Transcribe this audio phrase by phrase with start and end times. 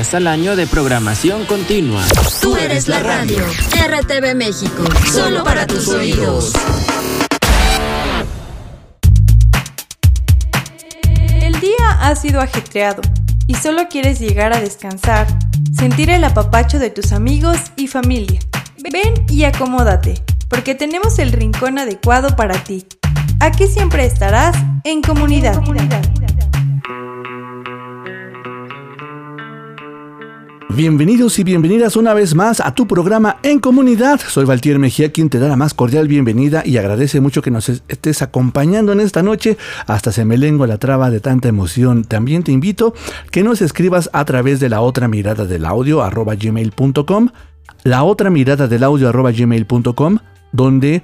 [0.00, 2.02] al año de programación continua.
[2.40, 3.44] Tú eres la radio.
[3.46, 4.82] RTV México.
[5.12, 6.54] Solo para tus oídos.
[11.42, 13.02] El día ha sido ajetreado
[13.46, 15.26] y solo quieres llegar a descansar,
[15.76, 18.40] sentir el apapacho de tus amigos y familia.
[18.90, 22.86] Ven y acomódate, porque tenemos el rincón adecuado para ti.
[23.38, 25.60] Aquí siempre estarás en comunidad.
[30.76, 34.20] Bienvenidos y bienvenidas una vez más a tu programa En Comunidad.
[34.20, 37.68] Soy Valtier Mejía, quien te da la más cordial bienvenida y agradece mucho que nos
[37.68, 39.58] estés acompañando en esta noche.
[39.88, 42.04] Hasta se me lengua la traba de tanta emoción.
[42.04, 42.94] También te invito
[43.32, 47.30] que nos escribas a través de la otra mirada del audio arroba gmail.com,
[47.82, 50.18] la otra mirada del audio arroba gmail.com,
[50.52, 51.02] donde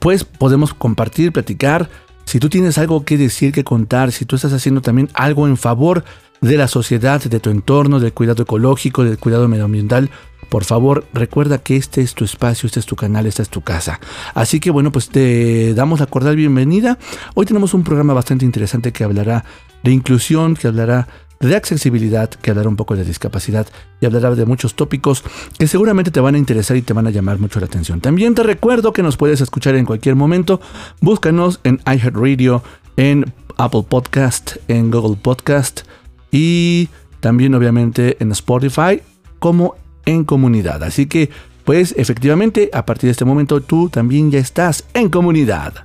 [0.00, 1.88] pues podemos compartir, platicar.
[2.24, 5.56] Si tú tienes algo que decir, que contar, si tú estás haciendo también algo en
[5.56, 6.02] favor
[6.40, 10.10] de la sociedad, de tu entorno, del cuidado ecológico, del cuidado medioambiental,
[10.50, 13.62] por favor recuerda que este es tu espacio, este es tu canal, esta es tu
[13.62, 14.00] casa.
[14.34, 16.98] Así que bueno, pues te damos la cordial bienvenida.
[17.34, 19.44] Hoy tenemos un programa bastante interesante que hablará
[19.84, 21.06] de inclusión, que hablará
[21.38, 23.66] de accesibilidad, que hablará un poco de discapacidad
[24.00, 25.22] y hablará de muchos tópicos
[25.56, 28.00] que seguramente te van a interesar y te van a llamar mucho la atención.
[28.00, 30.60] También te recuerdo que nos puedes escuchar en cualquier momento.
[31.00, 32.62] Búscanos en iHeartRadio,
[32.96, 35.82] en Apple Podcast, en Google Podcast
[36.30, 36.88] y
[37.20, 39.02] también obviamente en Spotify
[39.38, 39.74] como
[40.06, 40.82] en comunidad.
[40.82, 41.30] Así que
[41.64, 45.84] pues efectivamente a partir de este momento tú también ya estás en comunidad.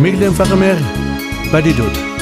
[0.00, 0.76] Miglen Farmer,
[1.50, 2.15] Badidut.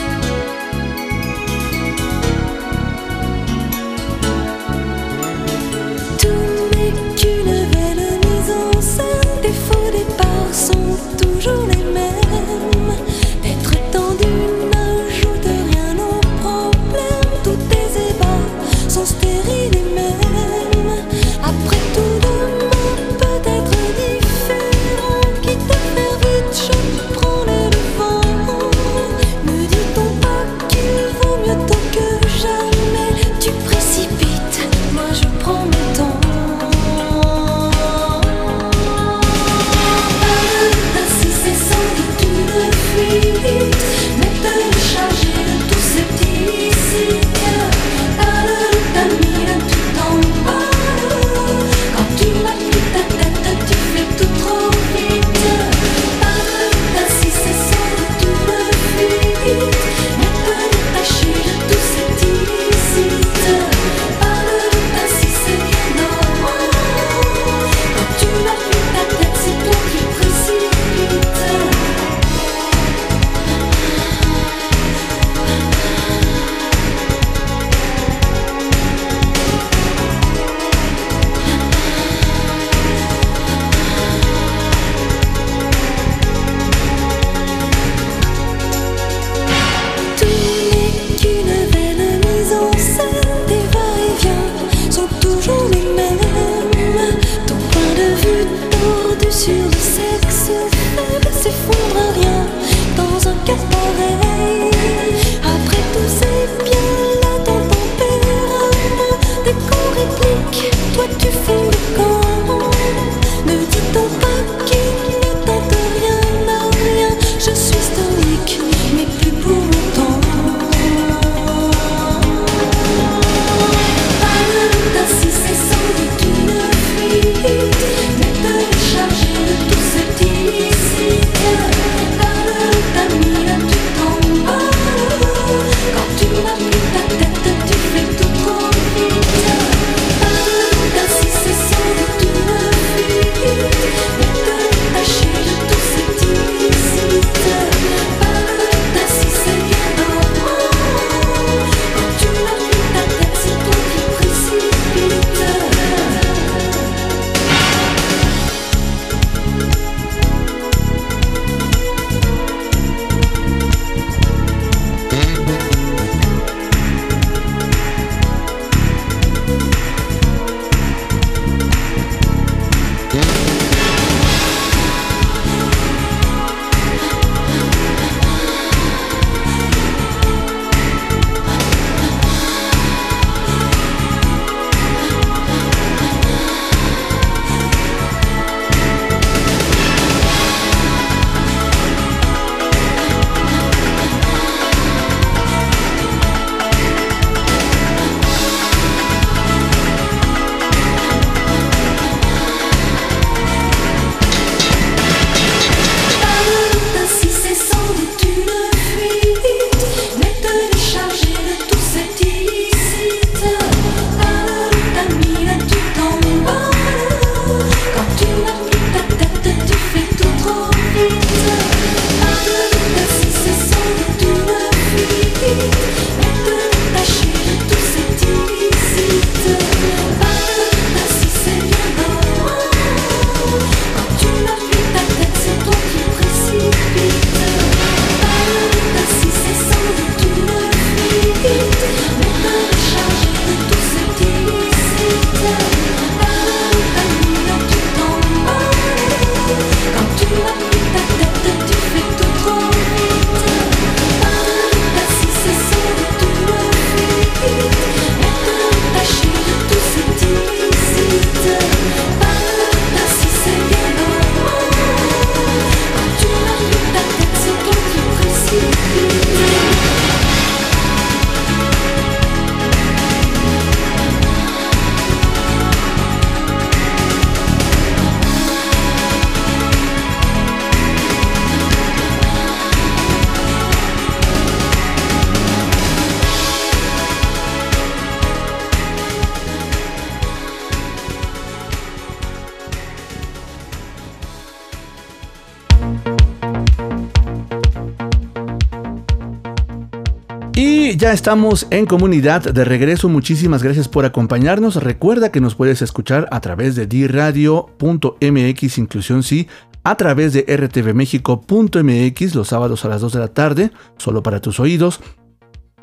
[300.97, 303.09] Ya estamos en comunidad de regreso.
[303.09, 304.77] Muchísimas gracias por acompañarnos.
[304.77, 309.49] Recuerda que nos puedes escuchar a través de diradio.mx, inclusión sí,
[309.83, 314.61] a través de rtvmexico.mx los sábados a las 2 de la tarde, solo para tus
[314.61, 315.01] oídos,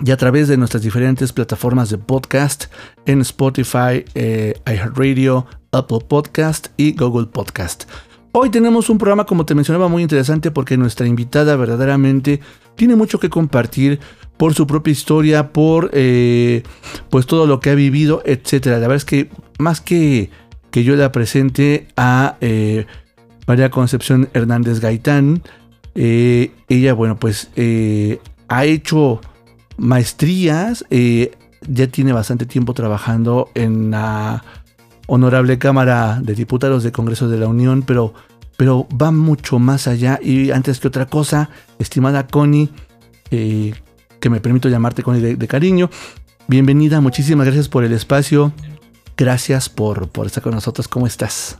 [0.02, 2.66] y a través de nuestras diferentes plataformas de podcast
[3.06, 7.84] en Spotify, eh, iHeartRadio, Apple Podcast y Google Podcast.
[8.34, 12.40] Hoy tenemos un programa, como te mencionaba, muy interesante porque nuestra invitada verdaderamente
[12.78, 14.00] tiene mucho que compartir
[14.42, 16.64] por su propia historia, por eh,
[17.12, 18.78] pues todo lo que ha vivido, etcétera.
[18.78, 19.30] La verdad es que
[19.60, 20.32] más que
[20.72, 22.88] que yo la presente a eh,
[23.46, 25.44] María Concepción Hernández Gaitán.
[25.94, 29.22] Eh, ella, bueno, pues eh, ha hecho
[29.78, 34.44] maestrías, eh, ya tiene bastante tiempo trabajando en la
[35.06, 38.16] Honorable Cámara de Diputados de Congreso de la Unión, pero,
[38.58, 40.20] pero va mucho más allá.
[40.20, 42.72] Y antes que otra cosa, estimada Connie,
[44.21, 45.89] que me permito llamarte Connie de, cariño,
[46.47, 48.53] bienvenida, muchísimas gracias por el espacio.
[49.18, 50.88] Gracias por, por estar con nosotros.
[50.88, 51.59] ¿Cómo estás?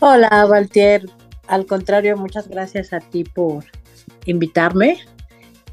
[0.00, 1.06] Hola, Valtier.
[1.46, 3.64] Al contrario, muchas gracias a ti por
[4.26, 4.98] invitarme.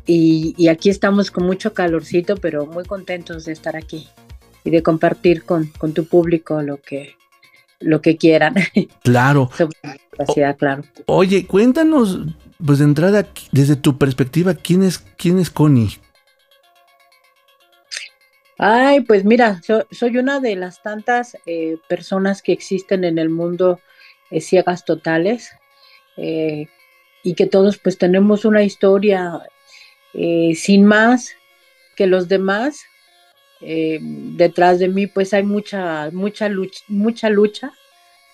[0.06, 4.08] Y, aquí estamos con mucho calorcito, pero muy contentos de estar aquí
[4.64, 7.16] y de compartir con, tu público lo que,
[7.80, 8.56] lo que quieran.
[9.04, 9.50] Claro.
[10.58, 10.84] claro.
[11.06, 12.20] Oye, cuéntanos,
[12.66, 16.00] pues de entrada, desde tu perspectiva, ¿quién es, quién es Connie?
[18.64, 23.80] Ay, pues mira, soy una de las tantas eh, personas que existen en el mundo
[24.30, 25.50] eh, ciegas totales
[26.16, 26.68] eh,
[27.24, 29.42] y que todos pues tenemos una historia
[30.14, 31.32] sin más
[31.96, 32.82] que los demás.
[33.62, 37.72] detrás de mí pues hay mucha, mucha lucha, mucha lucha,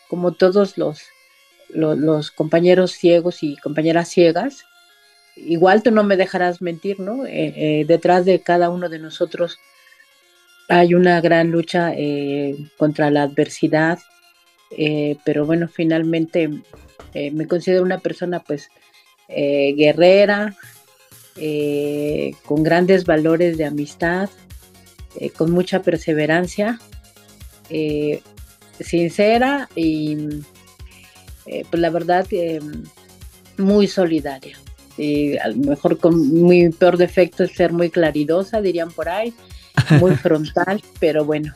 [0.09, 1.03] como todos los,
[1.69, 4.65] los, compañeros ciegos y compañeras ciegas.
[5.35, 7.23] Igual tú no me dejarás mentir, ¿no?
[7.23, 9.59] detrás de cada uno de nosotros
[10.67, 11.93] hay una gran lucha
[12.77, 13.99] contra la adversidad,
[14.71, 16.49] eh, pero bueno, finalmente
[17.13, 18.69] eh, me considero una persona pues
[19.27, 20.55] eh, guerrera,
[22.45, 24.27] con grandes valores de amistad,
[25.35, 26.79] con mucha perseverancia,
[28.79, 30.17] sincera y
[31.69, 32.27] pues la verdad
[33.57, 34.57] muy solidaria.
[34.97, 39.33] Y a lo mejor con mi peor defecto es ser muy claridosa, dirían por ahí,
[39.99, 41.53] muy frontal, pero bueno,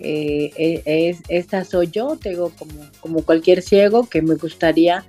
[0.00, 5.04] eh, e, es, esta soy yo, tengo como, como cualquier ciego que me gustaría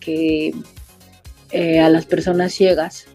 [0.00, 0.54] que
[1.50, 3.06] eh, a las personas ciegas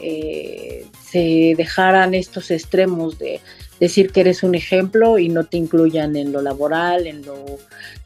[0.00, 3.40] eh, se dejaran estos extremos de
[3.80, 7.44] decir que eres un ejemplo y no te incluyan en lo laboral, en lo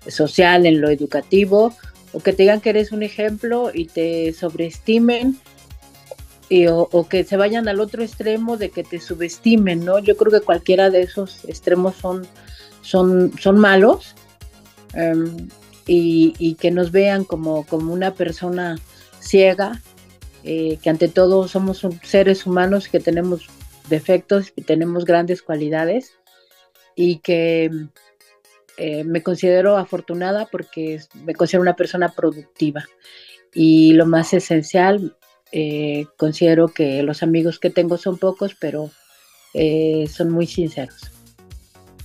[0.06, 1.74] social, en lo educativo,
[2.12, 5.38] o que te digan que eres un ejemplo y te sobreestimen
[6.70, 9.98] o, que se vayan al otro extremo de que te subestimen, ¿no?
[9.98, 12.26] Yo creo que cualquiera de esos extremos son,
[12.82, 14.14] son, son malos
[14.92, 15.48] em,
[15.86, 18.78] y, que nos vean como, como una persona
[19.20, 19.80] ciega,
[20.44, 23.48] eh, que ante todo somos seres humanos que tenemos
[23.88, 26.12] defectos y tenemos grandes cualidades
[26.96, 27.70] y que
[28.76, 32.84] eh, me considero afortunada porque me considero una persona productiva.
[33.52, 35.16] Y lo más esencial,
[35.52, 38.90] eh, considero que los amigos que tengo son pocos, pero
[39.54, 41.12] eh, son muy sinceros.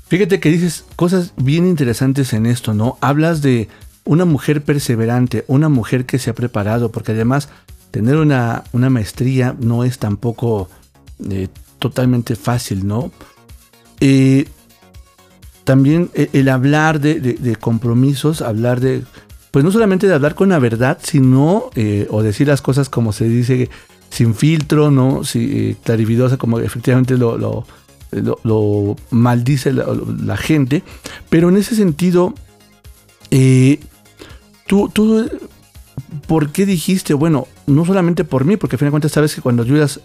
[0.08, 2.98] Fíjate que dices cosas bien interesantes en esto, ¿no?
[3.02, 3.68] Hablas de
[4.06, 7.50] una mujer perseverante, una mujer que se ha preparado, porque además
[7.92, 10.70] tener una, una maestría no es tampoco
[11.30, 11.48] eh,
[11.80, 13.12] totalmente fácil, ¿no?
[15.70, 19.04] también el, hablar de, compromisos, hablar de
[19.52, 23.14] pues no solamente de hablar con la verdad, sino, eh, o decir las cosas como
[23.14, 23.70] se dice,
[24.10, 25.22] sin filtro, ¿no?
[25.36, 27.38] Eh, clarividosa, como efectivamente lo,
[28.44, 30.84] lo, maldice la, gente.
[31.30, 32.34] Pero en ese sentido,
[33.32, 33.80] eh,
[34.68, 35.30] tú, tú,
[36.28, 39.42] ¿por qué dijiste, bueno, no solamente por mí, porque al fin de cuentas sabes que
[39.42, 40.00] cuando ayudas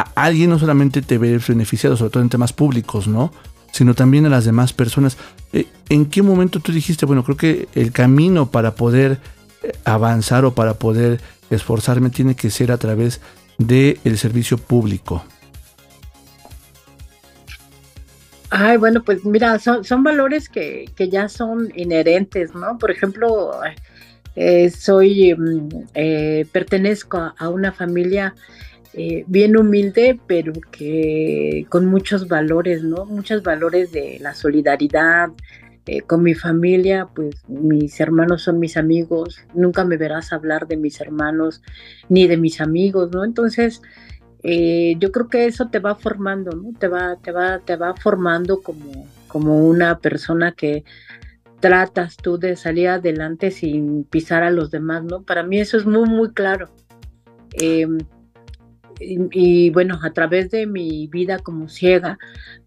[0.00, 3.32] a alguien no solamente te ves beneficiado, sobre todo en temas públicos, ¿no?
[3.72, 5.16] sino también a las demás personas.
[5.52, 9.18] Eh, ¿En qué momento tú dijiste, bueno, creo que el camino para poder
[9.62, 13.20] eh, avanzar o para poder esforzarme tiene que ser a través
[13.58, 15.24] del servicio público?
[18.48, 22.78] Ay, bueno, pues mira, son, son valores que, ya son inherentes, ¿no?
[22.78, 23.50] Por ejemplo,
[24.36, 28.34] eh, soy, mm, pertenezco a una familia
[28.96, 33.04] eh, bien humilde, pero que con muchos valores, ¿no?
[33.04, 35.28] Muchos valores de la solidaridad.
[35.84, 40.76] Eh, con mi familia, pues mis hermanos son mis amigos, nunca me verás hablar de
[40.76, 41.62] mis hermanos
[42.08, 43.24] ni de mis amigos, ¿no?
[43.24, 43.82] Entonces,
[44.42, 46.72] eh, yo creo que eso te va formando, ¿no?
[46.76, 50.84] Te va, te va, te va formando como, como una persona que
[51.60, 55.22] tratas tú de salir adelante sin pisar a los demás, ¿no?
[55.22, 56.68] Para mí eso es muy, muy claro.
[57.52, 57.98] Em,
[58.98, 62.18] y, bueno, a través de mi vida como ciega,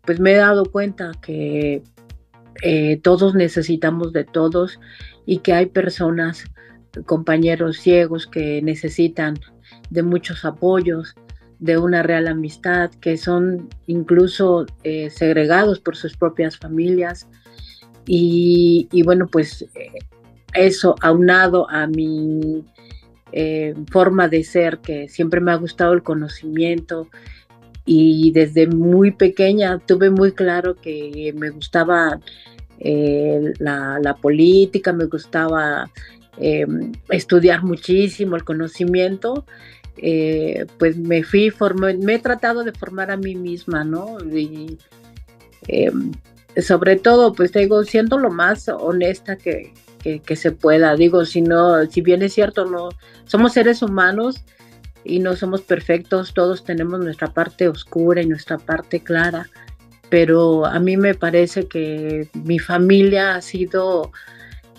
[0.01, 1.83] pues me he dado cuenta que
[2.61, 4.79] eh, todos necesitamos de todos
[5.25, 6.43] y que hay personas,
[7.05, 9.39] compañeros ciegos que necesitan
[9.89, 11.15] de muchos apoyos,
[11.59, 17.27] de una real amistad, que son incluso eh, segregados por sus propias familias.
[18.05, 19.91] Y, bueno, pues eh,
[20.53, 22.65] eso aunado a mi
[23.31, 27.09] eh, forma de ser, que siempre me ha gustado el conocimiento
[27.85, 32.19] y desde muy pequeña tuve muy claro que me gustaba
[32.79, 35.89] eh, la, política, me gustaba
[36.37, 39.45] em, estudiar muchísimo el conocimiento.
[39.97, 44.17] Eh, pues me fui, formé, me he tratado de formar a mí misma, ¿no?
[44.23, 44.77] Y
[45.67, 46.11] em,
[46.61, 50.95] sobre todo, pues digo, siendo lo más honesta que, que, se pueda.
[50.95, 52.89] Digo, si no, si bien es cierto, no,
[53.25, 54.43] somos seres humanos
[55.03, 59.49] y no somos perfectos, todos tenemos nuestra parte oscura y nuestra parte clara,
[60.09, 64.11] pero a mí me parece que mi familia ha sido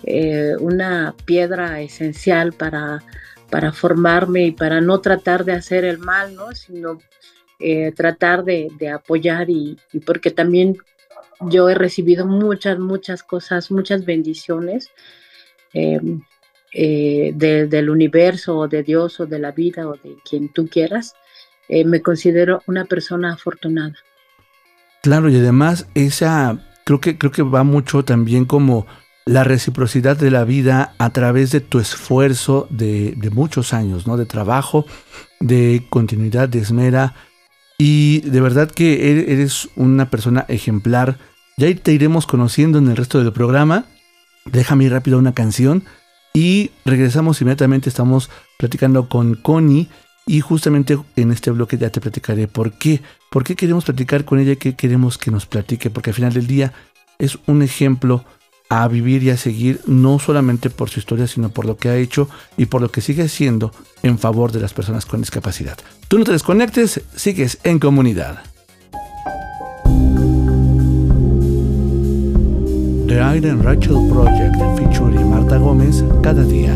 [0.03, 3.03] eh, una piedra esencial para,
[3.49, 6.53] para formarme y para no tratar de hacer el mal, ¿no?
[6.53, 6.97] sino
[7.59, 10.77] eh, tratar de, apoyar y, y, porque también
[11.49, 14.89] yo he recibido muchas, muchas cosas, muchas bendiciones
[15.73, 16.21] em,
[16.73, 21.15] eh, del universo o de Dios o de la vida o de quien tú quieras.
[21.67, 23.95] Eh, me considero una persona afortunada.
[25.01, 28.85] Claro, y además esa creo que creo que va mucho también como
[29.25, 34.17] la reciprocidad de la vida a través de tu esfuerzo de, de muchos años, ¿no?
[34.17, 34.85] De trabajo,
[35.39, 37.15] de continuidad, de esmera.
[37.77, 41.17] Y de verdad que eres una persona ejemplar
[41.61, 43.85] ya te iremos conociendo en el resto del programa.
[44.45, 45.83] Déjame ir rápido una canción
[46.33, 47.87] y regresamos inmediatamente.
[47.87, 49.87] Estamos platicando con Connie
[50.25, 53.01] y justamente en este bloque ya te platicaré por qué.
[53.29, 54.55] ¿Por qué queremos platicar con ella?
[54.55, 55.91] ¿Qué queremos que nos platique?
[55.91, 56.73] Porque al final del día
[57.19, 58.25] es un ejemplo
[58.69, 61.97] a vivir y a seguir, no solamente por su historia, sino por lo que ha
[61.97, 62.27] hecho
[62.57, 65.77] y por lo que sigue haciendo en favor de las personas con discapacidad.
[66.07, 68.50] Tú no te desconectes, sigues en comunidad.
[73.11, 76.73] The Iron Rachel Project featuring Marta Gómez cada día.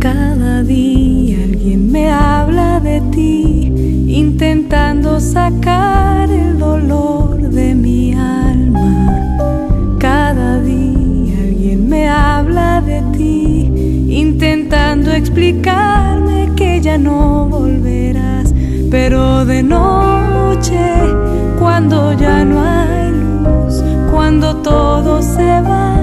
[0.00, 3.70] Cada día alguien me habla de ti,
[4.08, 9.98] intentando sacar el dolor de mi alma.
[9.98, 18.54] Cada día alguien me habla de ti, intentando explicarme que ya no volverás,
[18.90, 20.96] pero de noche
[21.76, 25.98] cuando ya no hay luz, cuando todo se va,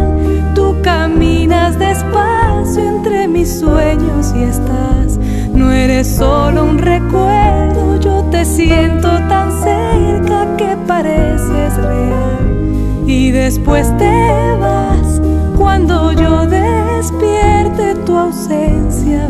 [0.53, 5.17] tú caminas despacio entre mis sueños y estás.
[5.51, 13.03] No eres solo un recuerdo, yo te siento tan cerca que pareces real.
[13.07, 15.19] Y después te vas,
[15.57, 19.27] cuando yo despierte tu ausencia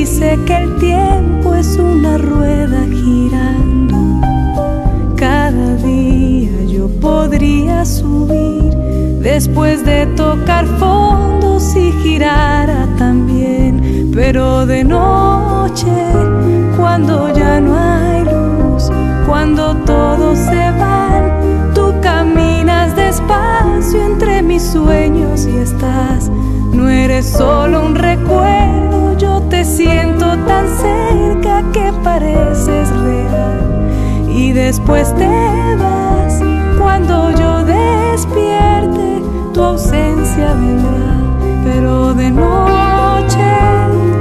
[0.00, 3.96] dice que el tiempo es una rueda girando.
[5.16, 8.74] Cada día yo podría subir
[9.20, 15.94] después de tocar fondo si girara también, pero de noche
[16.76, 18.90] cuando ya no hay luz,
[19.26, 26.30] cuando todos se van, tú caminas despacio entre mis sueños y estás.
[26.72, 28.75] No eres solo un recuerdo,
[29.66, 34.28] siento tan cerca que pareces real.
[34.28, 35.26] Y después te
[35.76, 36.40] vas,
[36.78, 41.16] cuando yo despierte, tu ausencia vendrá.
[41.64, 43.48] Pero de noche,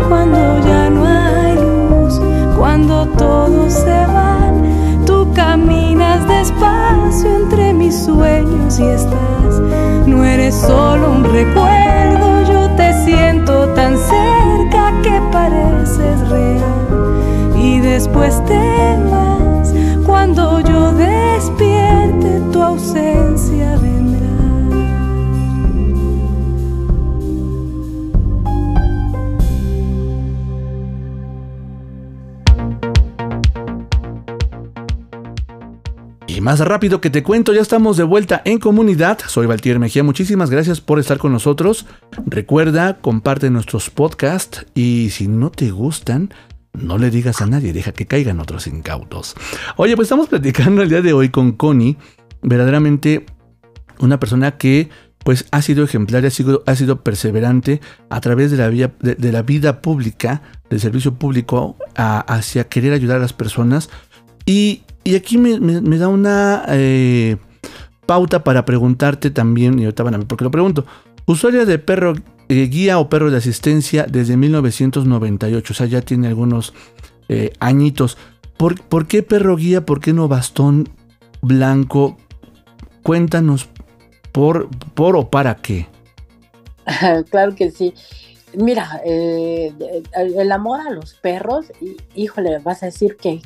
[0.10, 0.38] cuando
[0.68, 2.20] ya no hay luz,
[2.58, 9.62] cuando todos se van, tú caminas despacio entre mis sueños y estás.
[10.08, 11.96] No eres solo un recuerdo
[13.06, 14.45] siento tan cerca
[15.06, 17.54] que pareces real.
[17.56, 19.74] Y después te vas
[20.06, 23.55] cuando yo despierte tu ausencia
[36.46, 39.18] más rápido que te cuento, ya estamos de vuelta en comunidad.
[39.26, 41.88] Soy Valtier Mejía, muchísimas gracias por estar con nosotros.
[42.28, 46.32] Recuerda, comparte nuestros podcasts y si no te gustan,
[46.74, 49.34] no le digas a nadie, deja que caigan otros incautos.
[49.76, 51.98] Oye, pues estamos platicando el día de hoy con Connie,
[52.44, 53.26] verdaderamente
[53.98, 54.90] una persona que
[55.24, 57.82] pues ha sido ejemplar, ha sido, ha sido perseverante
[58.12, 63.22] a través de la, de, la vida pública, del servicio público, hacia querer ayudar a
[63.22, 63.90] las personas.
[64.46, 65.60] Y, aquí me,
[66.00, 67.38] da una eh,
[68.08, 70.86] pauta para preguntarte también, y ahorita van a ver por qué lo pregunto.
[71.28, 72.14] Usuaria de perro
[72.50, 76.74] eh, guía o perro de asistencia desde 1998, o sea, ya tiene algunos
[77.30, 78.18] eh, añitos.
[78.58, 79.86] ¿Por, ¿Por qué perro guía?
[79.86, 80.90] ¿Por qué no bastón
[81.42, 82.18] blanco?
[83.04, 83.70] Cuéntanos
[84.32, 85.88] por, por o para qué.
[87.30, 87.94] claro que sí.
[88.58, 91.72] Mira, el amor a los perros,
[92.16, 93.42] híjole, vas a decir que,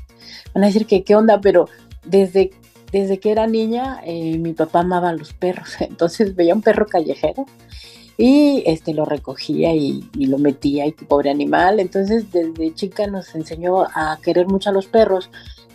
[0.54, 1.68] van a decir que qué onda, pero
[2.06, 2.52] desde,
[2.92, 6.86] desde que era niña, eh, mi papá amaba a los perros, entonces veía un perro
[6.86, 7.46] callejero
[8.18, 13.34] y este lo recogía y, y, lo metía y pobre animal, entonces desde chica nos
[13.34, 15.30] enseñó a querer mucho a los perros.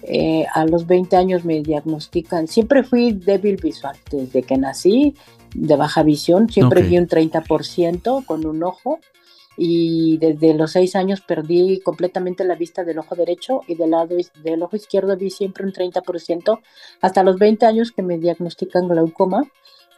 [0.06, 5.14] Eh, a los 20 años me diagnostican, siempre fui débil visual, desde que nací,
[5.54, 8.98] de baja visión, siempre vi un 30% con un ojo
[9.56, 14.16] y desde los 6 años perdí completamente la vista del ojo derecho y del lado
[14.42, 16.60] del ojo izquierdo vi siempre un 30%
[17.00, 19.44] hasta los 20 años que me diagnostican glaucoma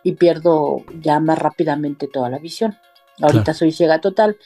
[0.03, 2.77] y pierdo ya más rápidamente toda la visión.
[3.21, 4.37] Ahorita soy ciega total.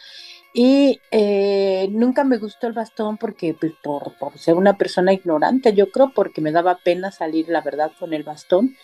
[0.52, 5.90] Y eh, nunca me gustó el bastón porque, pues, por, ser una persona ignorante, yo
[5.90, 8.76] creo, porque me daba pena salir, la verdad, con el bastón.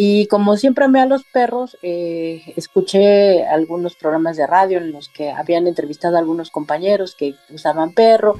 [0.00, 5.08] Y como siempre me a los perros, eh, escuché algunos programas de radio en los
[5.08, 8.36] que habían entrevistado a algunos compañeros que usaban perro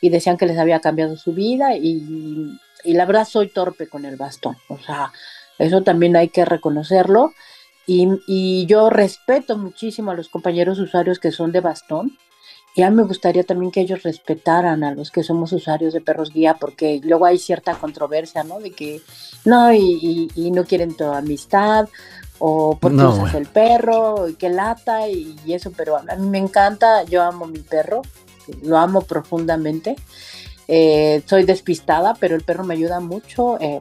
[0.00, 4.06] y decían que les había cambiado su vida y, y la verdad soy torpe con
[4.06, 4.56] el bastón.
[4.68, 5.12] O sea,
[5.58, 7.32] eso también hay que reconocerlo.
[7.86, 12.16] Y, yo respeto muchísimo a los compañeros usuarios que son de bastón.
[12.76, 16.00] Y a mí me gustaría también que ellos respetaran a los que somos usuarios de
[16.00, 18.58] perros guía, porque luego hay cierta controversia, ¿no?
[18.58, 19.00] De que
[19.44, 21.88] no, y, no quieren tu amistad,
[22.40, 27.04] o porque usas el perro, y que lata, y, eso, pero a mí me encanta,
[27.04, 28.02] yo amo mi perro,
[28.64, 29.94] lo amo profundamente.
[30.66, 33.56] Eh, soy despistada, pero el perro me ayuda mucho.
[33.60, 33.80] Eh,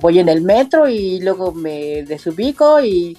[0.00, 3.16] voy en el metro y luego me desubico y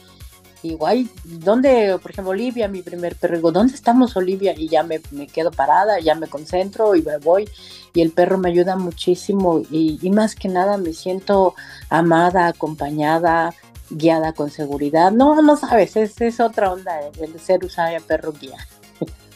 [0.64, 4.54] igual, ¿dónde, por ejemplo, Olivia, mi primer perro, digo, ¿dónde estamos Olivia?
[4.58, 7.50] Y ya me, quedo parada, ya me concentro y me voy.
[7.94, 11.54] Y el perro me ayuda muchísimo y, más que nada me siento
[11.90, 13.54] amada, acompañada,
[13.90, 15.12] guiada con seguridad.
[15.12, 18.58] No, no sabes, es, es otra onda el ser usuario perro guía.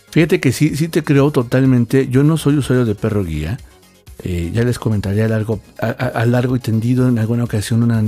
[0.09, 2.07] Fíjate que sí, sí te creo totalmente.
[2.07, 3.57] Yo no soy usuario de perro guía.
[4.23, 8.03] Eh, ya les comentaré a largo, a, largo y tendido en alguna ocasión una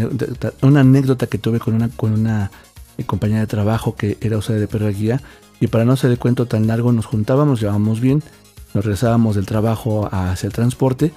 [0.64, 2.50] una anécdota que tuve con una, con una
[3.00, 5.22] mi compañera de trabajo que era usuaria de perro guía.
[5.62, 8.22] Y para no hacer el cuento tan largo, nos juntábamos, llevábamos bien,
[8.74, 11.14] nos regresábamos del trabajo hacia el transporte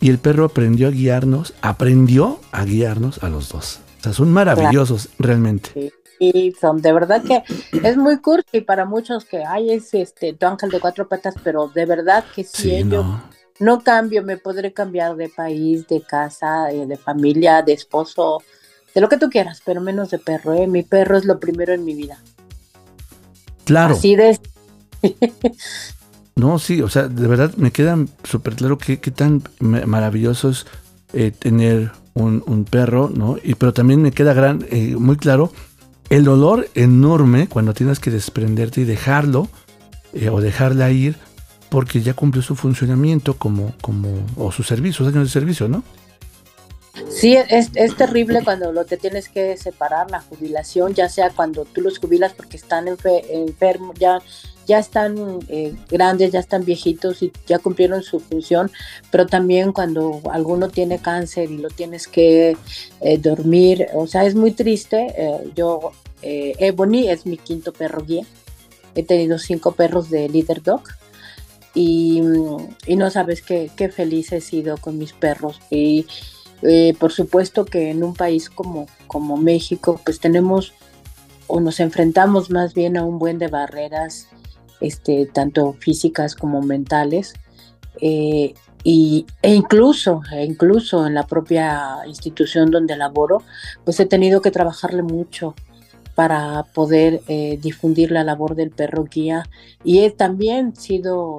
[0.00, 3.80] y el perro aprendió a guiarnos, aprendió a guiarnos a los dos.
[4.00, 5.92] O sea, son maravillosos realmente.
[6.18, 7.42] Y son de verdad que
[7.86, 11.68] es muy cursi para muchos que hay es este tu ángel de cuatro patas, pero
[11.68, 13.22] de verdad que si no.
[13.60, 18.42] no cambio, me podré cambiar de país, de casa, eh, de familia, de esposo,
[18.94, 20.66] de lo que tú quieras, pero menos de perro, ¿eh?
[20.66, 22.18] Mi perro es lo primero en mi vida.
[23.64, 23.94] Claro.
[23.94, 24.38] Así de...
[26.36, 30.66] no, sí, o sea, de verdad me queda súper claro qué, tan maravilloso es
[31.12, 33.36] eh, tener un, perro, ¿no?
[33.42, 35.52] Y, pero también me queda gran, eh, muy claro
[36.10, 39.48] el dolor enorme cuando tienes que desprenderte y dejarlo
[40.14, 41.16] eh, o dejarla ir
[41.68, 45.82] porque ya cumplió su funcionamiento como, como, o su servicio, sus años de servicio, ¿no?
[47.18, 51.64] Sí, es, es, terrible cuando lo te tienes que separar, la jubilación, ya sea cuando
[51.64, 54.20] tú los jubilas porque están enfermos, ya,
[54.68, 58.70] ya están eh, grandes, ya están viejitos y ya cumplieron su función,
[59.10, 62.56] pero también cuando alguno tiene cáncer y lo tienes que
[63.00, 65.12] eh, dormir, o sea, es muy triste.
[65.18, 65.90] Eh, yo,
[66.22, 68.24] Ebony es mi quinto perro guía,
[68.94, 70.82] he tenido cinco perros de Leader Dog.
[71.74, 72.22] Y,
[72.86, 75.60] y no sabes qué, qué feliz he sido con mis perros.
[75.70, 76.06] Y,
[76.62, 80.74] eh, por supuesto que en un país como, como México, pues tenemos
[81.46, 84.28] o nos enfrentamos más bien a un buen de barreras,
[84.80, 87.34] este, tanto físicas como mentales,
[88.00, 93.42] eh, y, e incluso, e incluso en la propia institución donde laboro,
[93.84, 95.54] pues he tenido que trabajarle mucho
[96.14, 99.44] para poder eh, difundir la labor del perro guía.
[99.84, 101.36] Y he también sido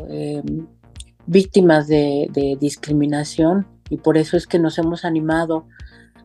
[1.25, 5.65] víctima de, de discriminación y por eso es que nos hemos animado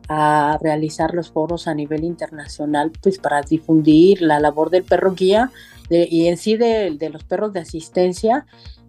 [0.07, 5.51] a realizar los foros a nivel internacional, pues para difundir la labor del perro guía
[5.89, 8.45] de- y en sí de, de los perros de asistencia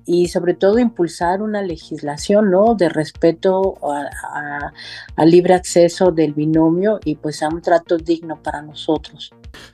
[0.09, 2.75] y sobre todo impulsar una legislación, ¿no?
[2.77, 3.75] De respeto
[5.17, 9.33] al libre acceso del binomio y pues a un trato digno para nosotros.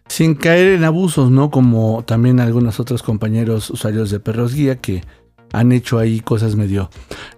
[0.08, 1.50] Sin caer en abusos, ¿no?
[1.50, 5.02] Como también algunos otros compañeros usuarios de perros guía que
[5.52, 6.90] han hecho ahí cosas medio,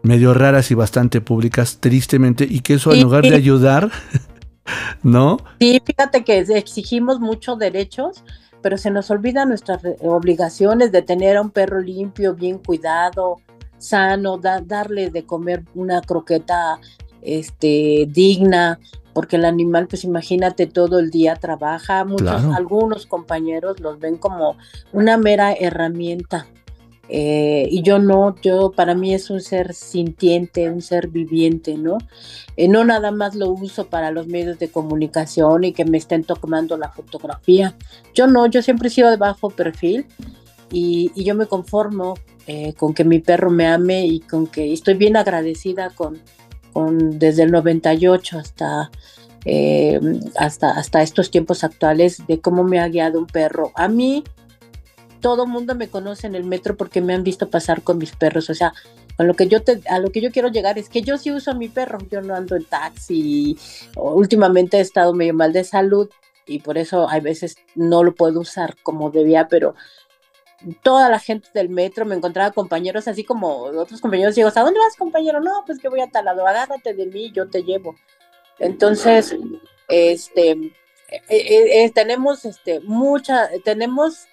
[0.03, 3.91] medio raras y bastante públicas, tristemente, y que eso en lugar de ayudar,
[5.03, 5.39] ¿no?
[5.61, 8.25] Sí, fíjate que exigimos muchos derechos,
[8.63, 13.37] pero se nos olvidan nuestras obligaciones de tener a un perro limpio, bien cuidado,
[13.79, 16.79] sano, da- darle de comer una croqueta
[17.21, 18.79] este, digna,
[19.13, 22.05] porque el animal, pues imagínate, todo el día trabaja.
[22.05, 22.55] Muchos, Claro.
[22.55, 24.57] algunos compañeros los ven como
[24.93, 26.47] una mera herramienta.
[27.09, 31.99] Eh, y yo no, yo para mí es un ser sintiente, un ser viviente, ¿no?
[32.57, 36.25] Eh, no nada más lo uso para los medios de comunicación y que me estén
[36.25, 37.77] tomando la fotografía.
[38.15, 40.07] Yo no, yo siempre he sido de bajo perfil
[40.71, 42.15] y, y yo me conformo
[42.47, 46.21] eh, con que mi perro me ame y con que estoy bien agradecida con,
[46.75, 48.91] con desde el 98 hasta,
[49.47, 49.99] eh,
[50.37, 53.73] hasta, hasta estos tiempos actuales de cómo me ha guiado un perro.
[53.75, 54.25] A mí,
[55.25, 58.51] todo mundo me conoce en el metro porque me han visto pasar con mis perros,
[58.51, 58.75] o sea,
[59.17, 61.33] con lo que yo te, a lo que yo quiero llegar es que yo sí
[61.33, 63.57] uso a mi perro, yo no ando en taxi,
[63.97, 66.11] últimamente he estado medio mal de salud
[66.45, 69.75] y por eso hay veces no lo puedo usar como debía, pero
[70.83, 74.79] toda la gente del metro me encontraba compañeros así como otros compañeros digo, ¿a dónde
[74.79, 75.41] vas compañero?
[75.41, 77.97] No, pues que voy a tal lado, agárrate de mí, yo te llevo.
[78.59, 79.35] Entonces,
[79.89, 84.27] este, eh, eh, eh, tenemos este, mucha, tenemos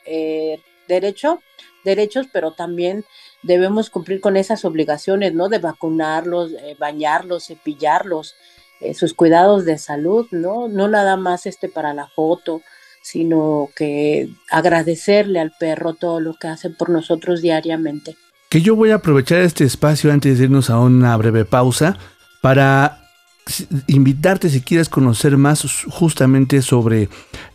[0.91, 1.41] derecho,
[1.83, 3.05] derechos, pero también
[3.43, 5.49] debemos cumplir con esas obligaciones, ¿no?
[5.49, 8.35] De vacunarlos, eh, bañarlos, cepillarlos,
[8.79, 10.67] eh, sus cuidados de salud, ¿no?
[10.67, 12.61] No nada más este para la foto,
[13.01, 18.15] sino que agradecerle al perro todo lo que hace por nosotros diariamente.
[18.49, 21.97] Que yo voy a aprovechar este espacio antes de irnos a una breve pausa
[22.41, 23.01] para
[23.87, 27.09] invitarte si quieres conocer más justamente sobre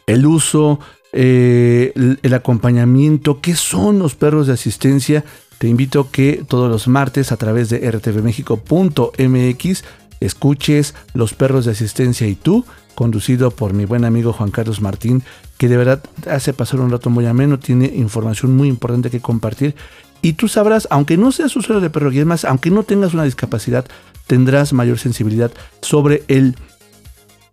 [0.07, 0.81] el uso,
[1.19, 5.25] eh, el, acompañamiento, qué son los perros de asistencia.
[5.57, 9.85] Te invito que todos los martes a través de rtvmexico.mx
[10.21, 15.23] escuches Los perros de asistencia y tú, conducido por mi buen amigo Juan Carlos Martín,
[15.57, 19.75] que de verdad hace pasar un rato muy ameno, tiene información muy importante que compartir
[20.21, 23.15] y tú sabrás, aunque no seas usuario de perro guía, es más, aunque no tengas
[23.15, 23.87] una discapacidad,
[24.27, 25.51] tendrás mayor sensibilidad
[25.81, 26.57] sobre el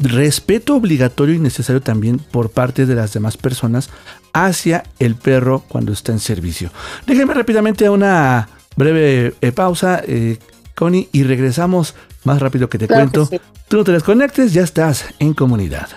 [0.04, 3.89] respeto obligatorio y necesario también por parte de las demás personas
[4.34, 6.72] hacia el perro cuando está en servicio.
[7.06, 10.38] Déjenme rápidamente una breve eh, pausa, eh,
[10.76, 13.26] Connie, y regresamos más rápido que te Claro que cuento.
[13.30, 13.39] sí.
[13.68, 15.88] Tú no te desconectes, ya estás en comunidad.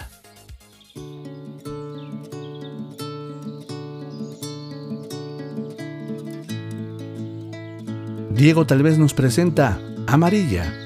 [8.30, 10.85] Diego tal vez nos presenta Amarilla.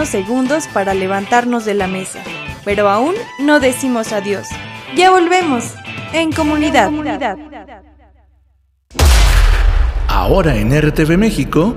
[0.00, 2.20] Unos segundos para levantarnos de la mesa,
[2.64, 4.48] pero aún no decimos adiós.
[4.96, 5.74] Ya volvemos,
[6.14, 6.90] en comunidad.
[10.08, 11.76] Ahora en RTV México,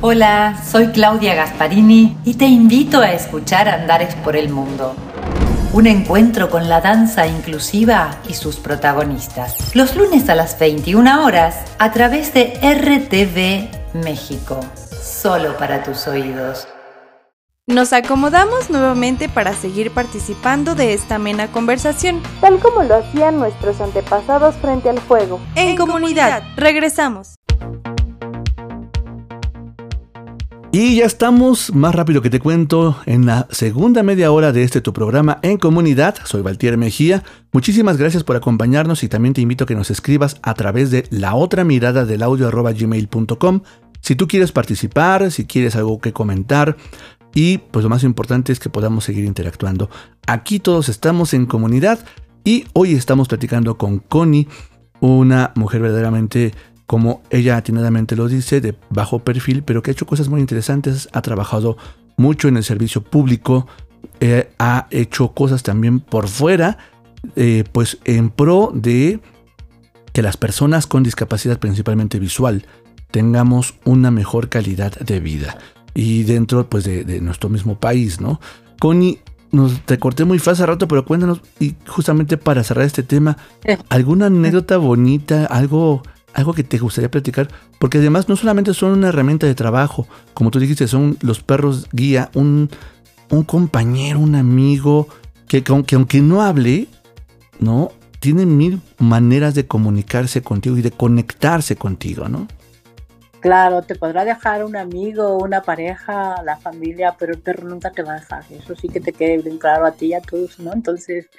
[0.00, 4.96] Hola, soy Claudia Gasparini y te invito a escuchar Andares por el Mundo.
[5.74, 9.76] Un encuentro con la danza inclusiva y sus protagonistas.
[9.76, 14.58] Los lunes a las 21 horas a través de RTV México.
[15.02, 16.66] Solo para tus oídos.
[17.70, 23.80] Nos acomodamos nuevamente para seguir participando de esta amena conversación, tal como lo hacían nuestros
[23.80, 25.38] antepasados frente al fuego.
[25.54, 27.36] En, comunidad, regresamos.
[30.72, 34.80] Y ya estamos, más rápido que te cuento, en la segunda media hora de este
[34.80, 36.16] tu programa en comunidad.
[36.24, 37.22] Soy Valtier Mejía.
[37.52, 41.06] Muchísimas gracias por acompañarnos y también te invito a que nos escribas a través de
[41.10, 43.60] la otra mirada del audio arroba gmail.com.
[44.00, 46.76] Si tú quieres participar, si quieres algo que comentar
[47.34, 49.88] y pues lo más importante es que podamos seguir interactuando.
[50.26, 52.00] Aquí todos estamos en comunidad
[52.44, 54.48] y hoy estamos platicando con Connie,
[55.00, 56.52] una mujer verdaderamente
[56.86, 61.08] como ella atinadamente lo dice, de bajo perfil, pero que ha hecho cosas muy interesantes,
[61.12, 61.76] ha trabajado
[62.16, 63.68] mucho en el servicio público,
[64.18, 66.78] eh, ha hecho cosas también por fuera,
[67.36, 69.20] eh, pues en pro de
[70.12, 72.66] que las personas con discapacidad principalmente visual
[73.12, 75.58] tengamos una mejor calidad de vida
[75.94, 78.40] y dentro pues de, de nuestro mismo país, ¿no?
[78.78, 79.18] Connie,
[79.52, 83.36] nos te corté muy fácil rato, pero cuéntanos, y justamente para cerrar este tema,
[83.88, 87.48] ¿alguna anécdota bonita, algo algo que te gustaría platicar,
[87.78, 91.88] porque además no solamente son una herramienta de trabajo, como tú dijiste, son los perros
[91.92, 92.70] guía, un,
[93.30, 95.08] un compañero, un amigo,
[95.48, 96.86] que, que aunque, aunque no hable,
[97.58, 97.90] ¿no?
[98.20, 102.46] Tiene mil maneras de comunicarse contigo y de conectarse contigo, ¿no?
[103.40, 108.02] Claro, te podrá dejar un amigo, una pareja, la familia, pero el perro nunca te
[108.02, 108.44] va a dejar.
[108.50, 110.74] Eso sí que te quede bien claro a ti y a todos, ¿no?
[110.74, 111.30] Entonces,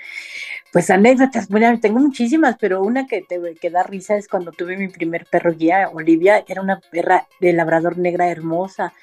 [0.72, 4.88] pues anécdotas, bueno, tengo muchísimas, pero una que te da risa es cuando tuve mi
[4.88, 8.94] primer perro guía, Olivia, era una perra de labrador negra hermosa.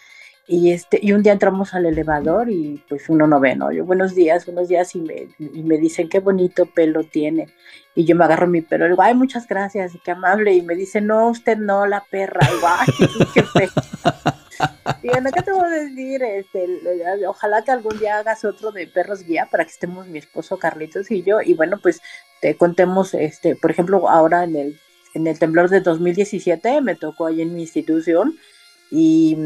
[0.51, 3.71] Y, este, y un día entramos al elevador y pues uno no ve, ¿no?
[3.71, 7.49] Yo, buenos días, buenos días, y me, y me dicen qué bonito pelo tiene.
[7.95, 10.55] Y yo me agarro mi pelo y digo, ay, muchas gracias, y qué amable.
[10.55, 12.41] Y me dice, no, usted no, la perra.
[12.99, 13.69] Y qué feo.
[15.03, 16.23] Y bueno, ¿qué te voy a decir?
[16.23, 16.67] Este,
[17.27, 21.11] ojalá que algún día hagas otro de perros guía para que estemos mi esposo Carlitos
[21.11, 21.43] y yo.
[21.43, 22.01] Y bueno, pues
[22.41, 24.81] te contemos, este, por ejemplo, ahora en el,
[25.13, 28.39] en el temblor de 2017 me tocó ahí en mi institución
[28.91, 29.37] y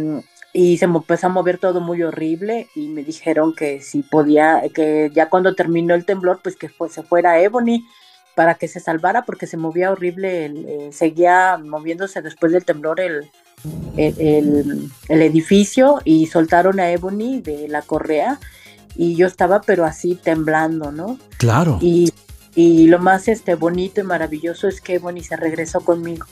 [0.52, 4.62] y se me empezó a mover todo muy horrible y me dijeron que si podía,
[4.74, 7.84] que ya cuando terminó el temblor, pues que fue, se fuera a Ebony
[8.34, 13.00] para que se salvara porque se movía horrible, el, eh, seguía moviéndose después del temblor
[13.00, 13.30] el,
[13.96, 18.38] el, el- el edificio y soltaron a Ebony de la correa
[18.94, 21.18] y yo estaba pero así temblando, ¿no?
[21.38, 21.78] Claro.
[21.80, 22.12] Y,
[22.54, 26.26] y lo más este, bonito y maravilloso es que Ebony se regresó conmigo.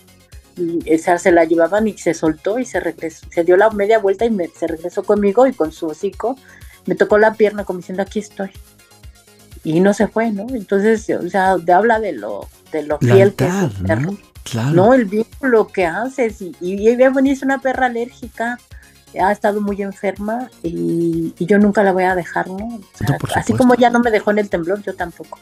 [0.56, 3.98] Y, esa se la llevaban y se soltó y se regresó, se dio la media
[3.98, 6.36] vuelta y me- se regresó conmigo y con su hocico
[6.86, 8.50] me tocó la pierna como diciendo aquí estoy.
[9.62, 10.46] Y no se fue, ¿no?
[10.54, 13.52] Entonces, o sea, te habla de lo, de lo fiel que es.
[14.00, 14.16] ¿no?
[14.44, 14.70] Claro.
[14.70, 16.40] No, el vínculo que haces.
[16.40, 18.58] Y, y Ebony es una perra alérgica,
[19.20, 22.54] ha estado muy enferma y, y yo nunca la voy a dejar, ¿no?
[22.56, 25.38] O sea, No, así como ya no me dejó en el temblor, yo tampoco.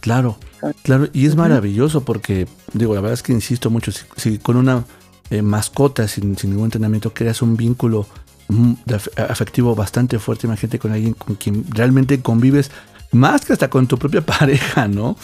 [0.00, 0.38] Claro,
[0.82, 4.56] claro, y es maravilloso porque, digo, la verdad es que insisto mucho, si, si con
[4.56, 4.84] una
[5.30, 8.06] eh, mascota sin, sin ningún entrenamiento creas un vínculo
[8.48, 8.74] mm,
[9.16, 12.70] afectivo bastante fuerte, imagínate con alguien con quien realmente convives
[13.12, 15.16] más que hasta con tu propia pareja, ¿no?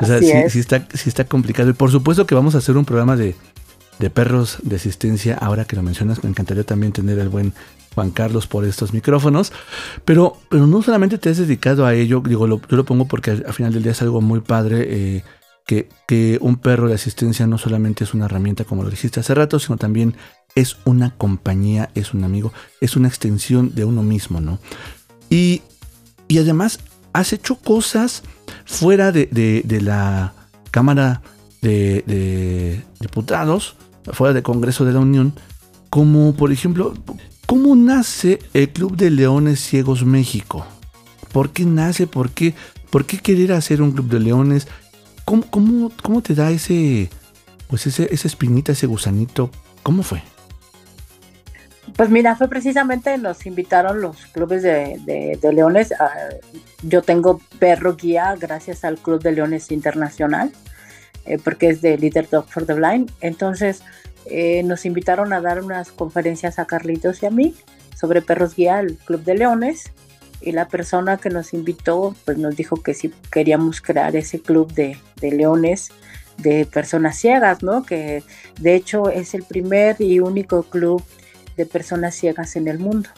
[0.00, 0.52] O sea, Así sí, es.
[0.52, 1.70] sí está, sí está complicado.
[1.70, 3.36] Y por supuesto que vamos a hacer un programa de,
[3.98, 7.52] de perros de asistencia, ahora que lo mencionas, me encantaría también tener al buen
[7.94, 9.52] Juan Carlos por estos micrófonos,
[10.04, 13.44] pero, pero no solamente te has dedicado a ello, digo, yo lo pongo porque al,
[13.46, 15.24] al final del día es algo muy padre, eh,
[15.66, 19.34] que, que un perro de asistencia no solamente es una herramienta, como lo dijiste hace
[19.34, 20.14] rato, sino también
[20.54, 24.58] es una compañía, es un amigo, es una extensión de uno mismo, ¿no?
[25.30, 25.62] Y,
[26.28, 26.80] y además
[27.14, 28.22] has hecho cosas
[28.66, 30.34] fuera de, de- la
[30.70, 31.22] Cámara
[31.62, 33.76] de Diputados,
[34.12, 35.32] fuera del Congreso de la Unión,
[35.88, 36.92] como por ejemplo,
[37.46, 40.66] ¿cómo nace el Club de Leones Ciegos México?
[41.32, 42.06] ¿Por qué nace?
[42.06, 42.54] ¿Por qué,
[42.90, 44.68] por qué querer hacer un Club de Leones?
[45.24, 47.10] ¿Cómo, cómo, cómo te da ese,
[47.68, 49.50] pues ese, esa espinita, ese gusanito?
[49.82, 50.22] ¿Cómo fue?
[51.96, 55.92] Pues mira, fue precisamente, nos invitaron los clubes de, de- leones.
[56.00, 56.10] ah,
[56.82, 60.50] yo tengo perro guía gracias al Club de Leones Internacional,
[61.26, 63.10] eh, porque es de Leader Dog for the Blind.
[63.20, 63.82] Entonces
[64.26, 67.54] eh, nos invitaron a dar unas conferencias a Carlitos y a mí
[67.96, 69.92] sobre perros guía al Club de Leones.
[70.40, 74.72] Y la persona que nos invitó, pues nos dijo que si queríamos crear ese club
[74.74, 75.90] de, de leones
[76.38, 77.84] de personas ciegas, ¿no?
[77.84, 78.22] Que
[78.60, 81.02] de hecho es el primer y único club
[81.56, 83.08] de personas ciegas en el mundo.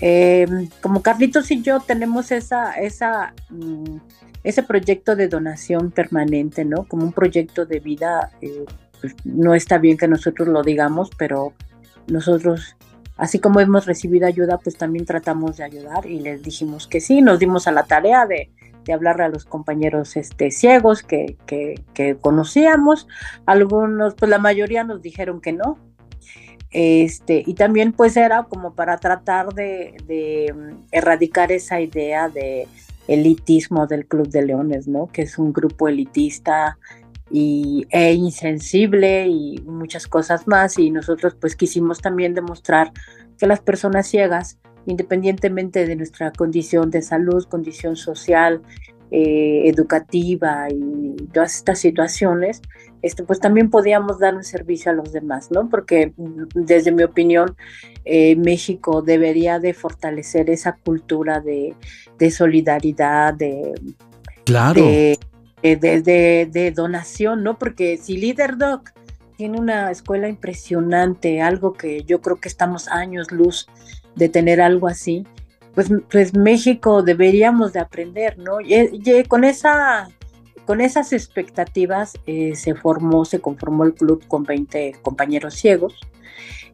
[0.00, 0.46] Eh,
[0.80, 3.96] como Carlitos y yo tenemos esa, esa, mm,
[4.42, 6.84] ese proyecto de donación permanente, ¿no?
[6.84, 8.64] Como un proyecto de vida, eh,
[9.04, 11.52] pues, no está bien que nosotros lo digamos, pero
[12.06, 12.74] nosotros,
[13.18, 17.20] así como hemos recibido ayuda, pues también tratamos de ayudar y les dijimos que sí,
[17.20, 18.50] nos dimos a la tarea de,
[18.86, 23.06] de hablarle a los compañeros este, ciegos que, que, conocíamos.
[23.44, 25.76] Algunos, pues la mayoría nos dijeron que no,
[26.70, 32.66] este, y también pues era como para tratar de, de, mm, erradicar esa idea de
[33.06, 35.08] elitismo del Club de Leones, ¿no?
[35.08, 36.78] Que es un grupo elitista
[37.30, 40.78] y, e insensible y muchas cosas más.
[40.78, 42.92] Y nosotros pues quisimos también demostrar
[43.38, 48.62] que las personas ciegas, independientemente de nuestra condición de salud, condición social,
[49.10, 52.62] eh, educativa y todas estas situaciones,
[53.02, 55.68] este, pues también podíamos dar un servicio a los demás, ¿no?
[55.68, 57.54] Porque mm, desde mi opinión,
[58.04, 61.74] eh, México debería de fortalecer esa cultura de,
[62.18, 63.74] de solidaridad, de,
[64.44, 64.82] Claro.
[64.82, 65.18] de,
[65.64, 67.58] de- donación, ¿no?
[67.58, 68.82] Porque si Leader Dog
[69.36, 73.66] tiene una escuela impresionante, algo que yo creo que estamos años luz
[74.14, 75.26] de tener algo así,
[75.74, 78.60] pues, pues México deberíamos de aprender, ¿no?
[78.60, 80.08] Y, y con esa
[80.66, 85.94] con esas expectativas eh, se formó, se conformó el club con 20 compañeros ciegos,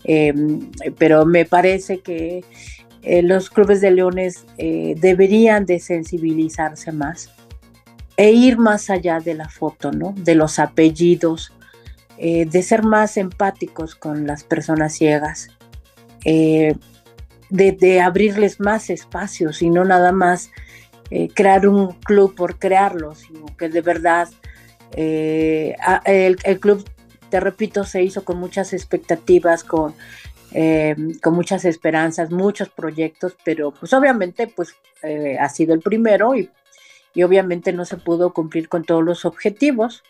[0.04, 0.32] eh,
[0.96, 2.44] pero me parece que
[3.02, 7.30] eh, los clubes de leones eh, deberían de sensibilizarse más
[8.16, 10.14] e ir más allá de la foto, ¿no?
[10.16, 11.52] De los apellidos,
[12.18, 15.48] eh, de ser más empáticos con las personas ciegas,
[16.26, 16.74] eh,
[17.48, 20.50] de, abrirles más espacios y no nada más
[21.10, 24.28] eh, crear un club por crearlo, sino que de verdad
[24.94, 26.84] el, club,
[27.30, 29.94] te repito, se hizo con muchas expectativas, con,
[31.22, 34.74] con muchas esperanzas, muchos proyectos, pero pues obviamente pues
[35.38, 36.50] ha sido el primero y,
[37.14, 40.02] y obviamente no se pudo cumplir con todos los objetivos.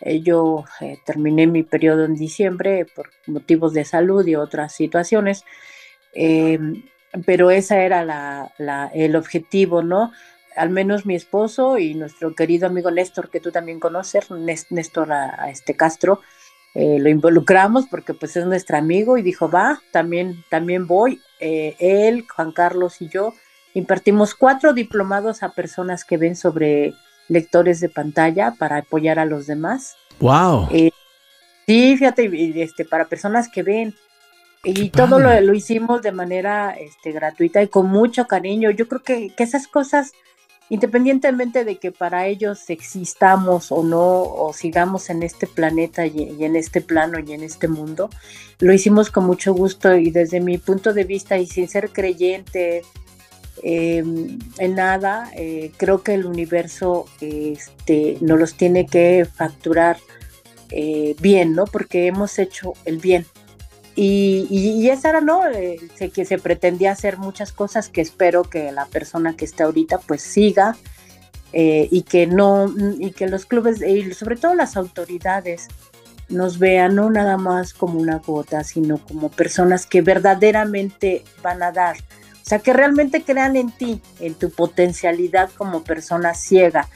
[0.00, 5.44] Eh, yo eh, terminé mi periodo en diciembre por motivos de salud y otras situaciones,
[6.14, 6.58] eh,
[7.26, 10.12] pero ese era la- el objetivo, ¿no?
[10.56, 15.08] Al menos mi esposo y nuestro querido amigo Néstor, que tú también conoces, Néstor
[15.48, 16.20] este Castro,
[16.74, 21.20] lo involucramos porque pues es nuestro amigo y dijo, va, también, también voy.
[21.40, 23.34] Él, Juan Carlos y yo
[23.74, 26.94] impartimos cuatro diplomados a personas que ven sobre
[27.28, 29.96] lectores de pantalla para apoyar a los demás.
[30.20, 30.68] ¡Wow!
[30.70, 30.90] Eh,
[31.66, 33.94] sí, fíjate, este, para personas que ven.
[34.64, 38.70] Y todo lo, lo hicimos de manera este, gratuita y con mucho cariño.
[38.70, 40.12] Yo creo que, que esas cosas,
[40.68, 46.44] independientemente de que para ellos existamos o no, o sigamos en este planeta y, y
[46.44, 48.08] en este plano y en este mundo,
[48.60, 52.82] lo hicimos con mucho gusto y desde mi punto de vista y sin ser creyente
[53.62, 54.02] eh,
[54.58, 59.98] en nada, eh, creo que el universo este, nos los tiene que facturar
[60.70, 61.64] eh, bien, ¿no?
[61.66, 63.24] Porque hemos hecho el bien.
[63.94, 65.46] Y, y, y esa era, ¿no?
[65.48, 69.64] Eh, sé que se pretendía hacer muchas cosas que espero que la persona que está
[69.64, 70.76] ahorita pues siga
[71.54, 75.68] y que no, y que los clubes, y sobre todo las autoridades,
[76.30, 81.70] nos vean no nada más como una gota, sino como personas que verdaderamente van a
[81.70, 81.98] dar.
[82.42, 86.88] O sea, que realmente crean en ti, en tu potencialidad como persona ciega.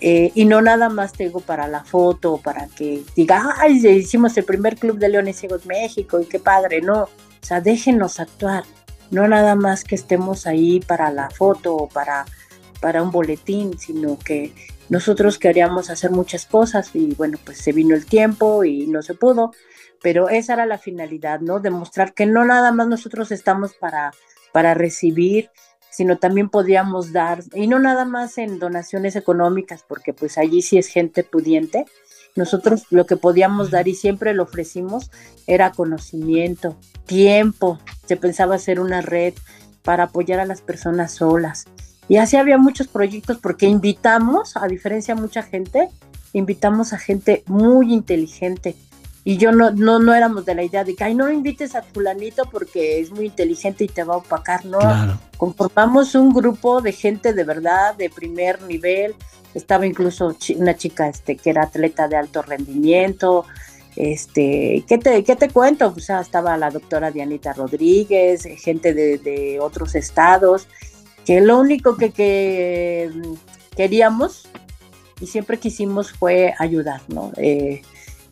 [0.00, 4.36] Eh, y no nada más te digo para la foto, para que diga, ay, hicimos
[4.38, 7.02] el primer club de Leones Ciegos México y qué padre, no.
[7.02, 7.08] O
[7.42, 8.64] sea, déjenos actuar,
[9.10, 12.24] no nada más que estemos ahí para la foto o para,
[12.80, 14.54] para un boletín, sino que
[14.88, 19.14] nosotros queríamos hacer muchas cosas y bueno, pues se vino el tiempo y no se
[19.14, 19.52] pudo,
[20.02, 21.60] pero esa era la finalidad, ¿no?
[21.60, 24.12] Demostrar que no nada más nosotros estamos para,
[24.52, 25.50] para recibir,
[25.90, 30.78] sino también podíamos dar, y no nada más en donaciones económicas, porque pues allí sí
[30.78, 31.84] es gente pudiente.
[32.36, 35.10] Nosotros lo que podíamos dar y siempre lo ofrecimos
[35.46, 36.76] era conocimiento,
[37.06, 37.80] tiempo.
[38.06, 39.34] Se pensaba hacer una red
[39.82, 41.64] para apoyar a las personas solas.
[42.08, 45.88] Y así había muchos proyectos porque invitamos, a diferencia de mucha gente,
[46.32, 48.76] invitamos a gente muy inteligente.
[49.22, 51.82] Y yo no, no, no éramos de la idea de que, ay, no invites a
[51.82, 54.64] fulanito porque es muy inteligente y te va a opacar.
[54.64, 55.18] No, Claro.
[55.36, 59.14] conformamos un grupo de gente de verdad, de primer nivel.
[59.54, 63.44] Estaba incluso una chica este, que era atleta de alto rendimiento.
[63.96, 65.92] Este, ¿qué te, qué te cuento?
[65.94, 70.66] O sea, estaba la doctora Dianita Rodríguez, gente de, de otros estados,
[71.26, 73.34] que lo único que, que mm,
[73.76, 74.48] queríamos
[75.20, 77.32] y siempre quisimos fue ayudar, ¿no?
[77.36, 77.82] Eh,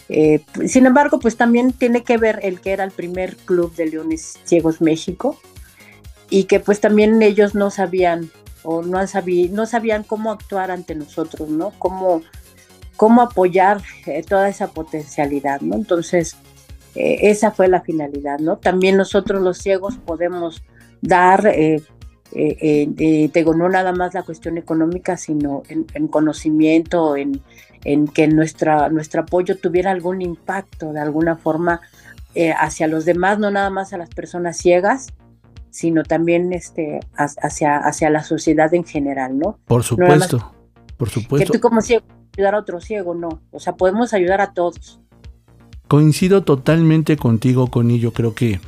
[0.08, 3.86] eh, sin embargo, pues también tiene que ver el que era el primer club de
[3.86, 5.38] Leones Ciegos México
[6.30, 8.30] y que pues también ellos no sabían
[8.62, 11.72] o no, sabi- no sabían cómo actuar ante nosotros, ¿no?
[11.78, 12.22] Cómo,
[12.96, 15.76] cómo apoyar eh, toda esa potencialidad, ¿no?
[15.76, 16.36] Entonces,
[16.94, 18.56] eh, esa fue la finalidad, ¿no?
[18.56, 20.62] También nosotros los ciegos podemos
[21.00, 21.80] dar, eh,
[22.32, 27.40] digo, no nada más la cuestión económica, sino en, en conocimiento, en,
[27.92, 31.80] en que nuestra, nuestro apoyo tuviera algún impacto de alguna forma
[32.34, 35.08] eh, hacia los demás, no nada más a las personas ciegas,
[35.70, 39.58] sino también este, ha- hacia, hacia la sociedad en general, ¿no?
[39.66, 40.52] Por No supuesto.
[40.96, 41.52] Por que supuesto.
[41.52, 42.04] tú como ciego
[42.36, 43.40] ayudar a otro ciego, no.
[43.50, 45.00] O sea, podemos ayudar a todos.
[45.88, 47.98] Coincido totalmente contigo, Connie.
[47.98, 48.60] Yo creo que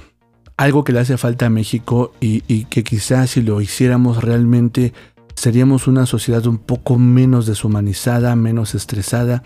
[0.57, 4.93] algo que le hace falta a México y, y que quizás si lo hiciéramos realmente
[5.41, 9.43] seríamos una sociedad un poco menos deshumanizada, menos estresada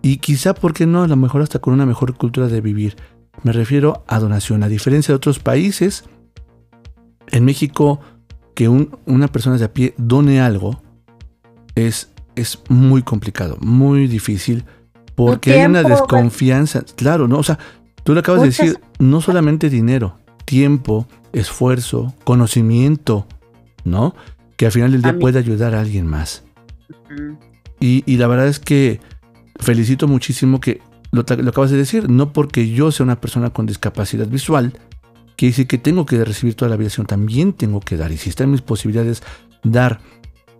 [0.00, 1.02] y quizá, ¿por qué no?
[1.02, 2.94] A lo mejor hasta con una mejor cultura de vivir.
[3.42, 4.62] Me refiero a donación.
[4.62, 6.04] A diferencia de otros países,
[7.32, 7.98] en México
[8.54, 10.80] que un- una persona de a pie done algo
[11.74, 14.64] es, es muy complicado, muy difícil,
[15.16, 16.82] porque hay una desconfianza.
[16.94, 17.38] Claro, ¿no?
[17.38, 17.58] O sea,
[18.04, 23.26] tú lo acabas Muchas- de decir, no solamente dinero, tiempo, esfuerzo, conocimiento,
[23.84, 24.14] ¿no?
[24.56, 26.44] Que al final del día A puede ayudar a alguien más.
[27.80, 29.00] Y, y la verdad es que
[29.60, 30.80] felicito muchísimo que
[31.14, 34.72] lo, acabas de decir, no porque yo sea una persona con discapacidad visual,
[35.36, 38.12] que dice que tengo que recibir toda la vida, sino también tengo que dar.
[38.12, 39.22] Y si está en mis posibilidades
[39.62, 40.00] dar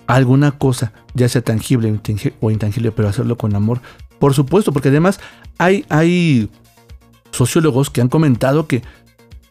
[0.07, 2.01] alguna cosa, ya sea tangible
[2.41, 3.81] o intangible, pero hacerlo con amor,
[4.19, 5.21] por supuesto, porque además
[5.59, 6.51] hay, hay
[7.31, 8.83] sociólogos que han comentado que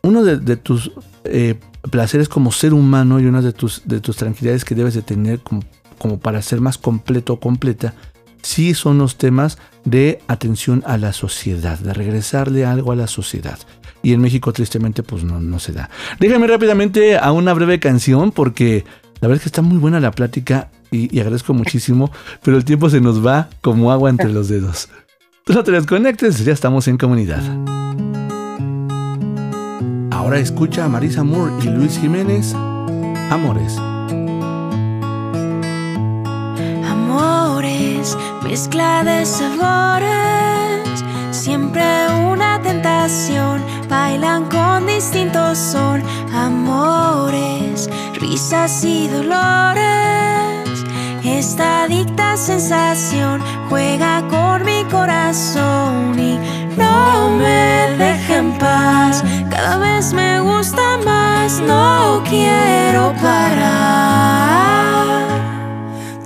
[0.03, 0.91] uno de, de tus
[1.25, 1.55] eh,
[1.89, 5.39] placeres como ser humano y una de tus, de tus tranquilidades que debes de tener
[5.39, 5.63] como,
[5.97, 7.93] como para ser más completo o completa,
[8.41, 13.59] sí son los temas de atención a la sociedad, de regresarle algo a la sociedad.
[14.01, 15.89] Y en México tristemente pues no, no se da.
[16.19, 18.83] Déjame rápidamente a una breve canción porque
[19.21, 22.11] la verdad es que está muy buena la plática y, y agradezco muchísimo,
[22.43, 24.89] pero el tiempo se nos va como agua entre los dedos.
[25.45, 27.43] Tú no te desconectes, ya estamos en comunidad.
[30.13, 32.53] Ahora escucha a Marisa Moore y Luis Jiménez,
[33.31, 33.77] Amores.
[36.87, 41.83] Amores, mezcla de sabores, siempre
[43.03, 46.01] sensación, bailan con distintos son,
[46.33, 47.89] amores,
[48.19, 49.83] risas y dolores.
[51.23, 56.37] Esta adicta sensación juega con mi corazón y
[56.93, 59.23] no me deja en paz.
[59.49, 64.13] Cada vez me gusta más, no quiero parar.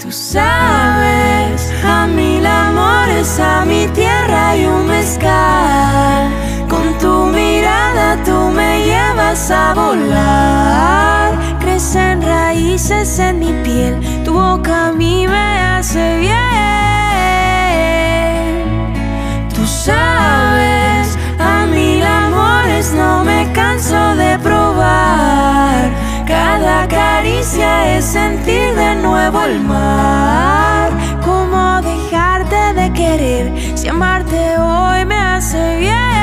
[0.01, 6.23] Tú sabes, a mil amores, a mi tierra y un mezcal.
[6.69, 11.27] Con tu mirada tú me llevas a volar.
[11.59, 16.46] Crecen raíces en mi piel, tu boca a mí me hace bien.
[26.77, 30.91] Cada caricia es sentir de nuevo el mar.
[31.25, 36.16] ¿Cómo dejarte de querer si amarte hoy me hace bien?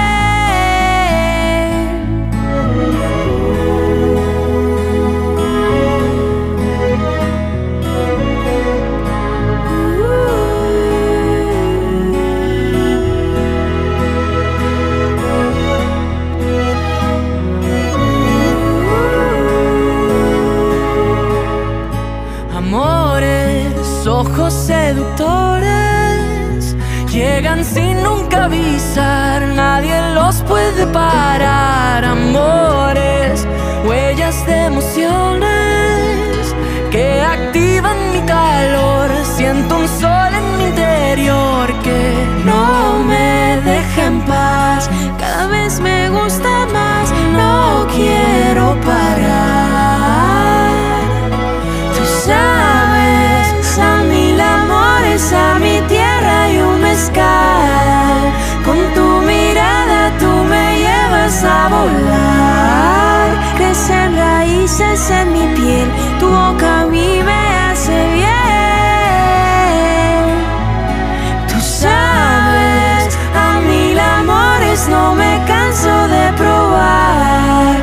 [65.11, 68.25] En mi piel, tu boca a mí me hace bien.
[71.49, 77.77] Tú sabes, a mil amores no me canso de probar.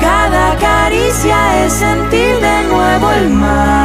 [0.00, 3.77] Cada caricia es sentir de nuevo el mar.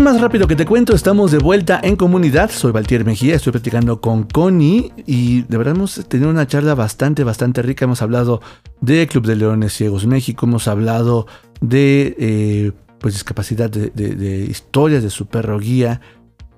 [0.00, 2.50] Más rápido que te cuento, estamos de vuelta en comunidad.
[2.50, 7.22] Soy Valtier Mejía, estoy platicando con Connie y de verdad hemos tenido una charla bastante,
[7.22, 7.84] bastante rica.
[7.84, 8.40] Hemos hablado
[8.80, 11.26] de Club de Leones Ciegos México, hemos hablado
[11.60, 16.00] de eh, pues discapacidad, de, historias de su perro guía.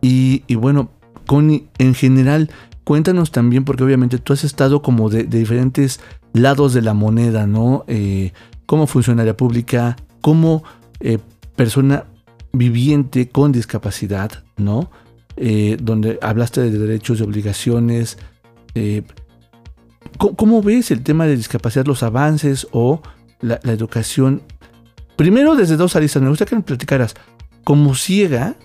[0.01, 0.93] Y, bueno,
[1.27, 2.49] Connie, en general,
[2.85, 5.99] cuéntanos también, porque obviamente tú has estado como de, de diferentes
[6.33, 7.85] lados de la moneda, ¿no?
[7.89, 8.33] Eh,
[8.67, 10.63] como funcionaria pública, como
[11.01, 11.19] eh,
[11.57, 12.05] persona
[12.53, 14.91] viviente con discapacidad, ¿no?
[15.37, 18.19] Eh, donde hablaste de derechos y obligaciones.
[18.75, 19.03] eh,
[20.19, 23.03] ¿cómo, ves el tema de discapacidad, los avances o
[23.41, 24.43] la, educación?
[25.17, 27.15] Primero, desde dos aristas, me gustaría que me platicaras,
[27.65, 28.57] como ciega,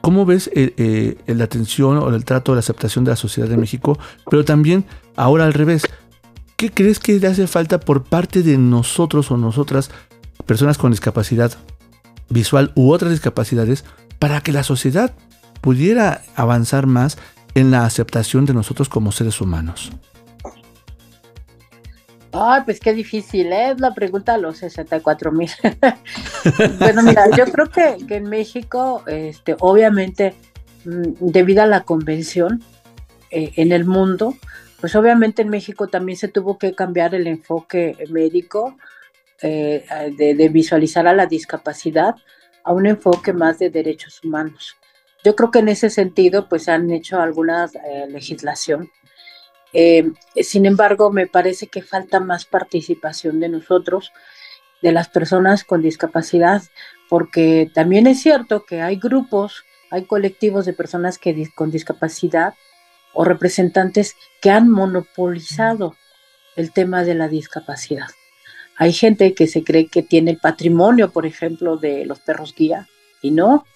[0.00, 3.98] ¿cómo ves eh, la atención o el trato, la aceptación de la sociedad de México?
[4.30, 4.84] Pero también,
[5.16, 5.86] ahora al revés,
[6.56, 9.90] ¿qué crees que le hace falta por parte de nosotros o nosotras,
[10.44, 11.56] personas con discapacidad
[12.28, 13.84] visual u otras discapacidades,
[14.18, 15.12] para que la sociedad
[15.60, 17.18] pudiera avanzar más
[17.54, 19.90] en la aceptación de nosotros como seres humanos?
[22.32, 23.70] Ay, pues qué difícil, ¿eh?
[23.70, 25.50] es la pregunta a los 64 mil.
[26.78, 30.34] bueno, mira, yo creo que, que en México, este, obviamente,
[30.84, 32.62] mm, debido a la convención
[33.30, 34.34] eh, en el mundo,
[34.80, 38.76] pues obviamente en México también se tuvo que cambiar el enfoque médico
[39.42, 39.84] eh,
[40.16, 42.14] de, de visualizar a la discapacidad
[42.64, 44.76] a un enfoque más de derechos humanos.
[45.24, 48.90] Yo creo que en ese sentido, pues han hecho alguna eh, legislación
[49.78, 50.10] eh,
[50.42, 54.10] sin embargo, me parece que falta más participación de nosotros,
[54.80, 56.62] de las personas con discapacidad,
[57.10, 62.54] porque también es cierto que hay grupos, hay colectivos de personas que con discapacidad
[63.12, 65.94] o representantes que han monopolizado
[66.56, 68.08] el tema de la discapacidad.
[68.78, 72.88] Hay gente que se cree que tiene el patrimonio, por ejemplo, de los perros guía
[73.22, 73.66] y no.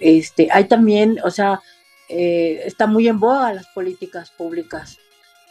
[0.00, 1.60] Este, hay también, o sea,
[2.08, 4.98] eh, está muy en boga las políticas públicas.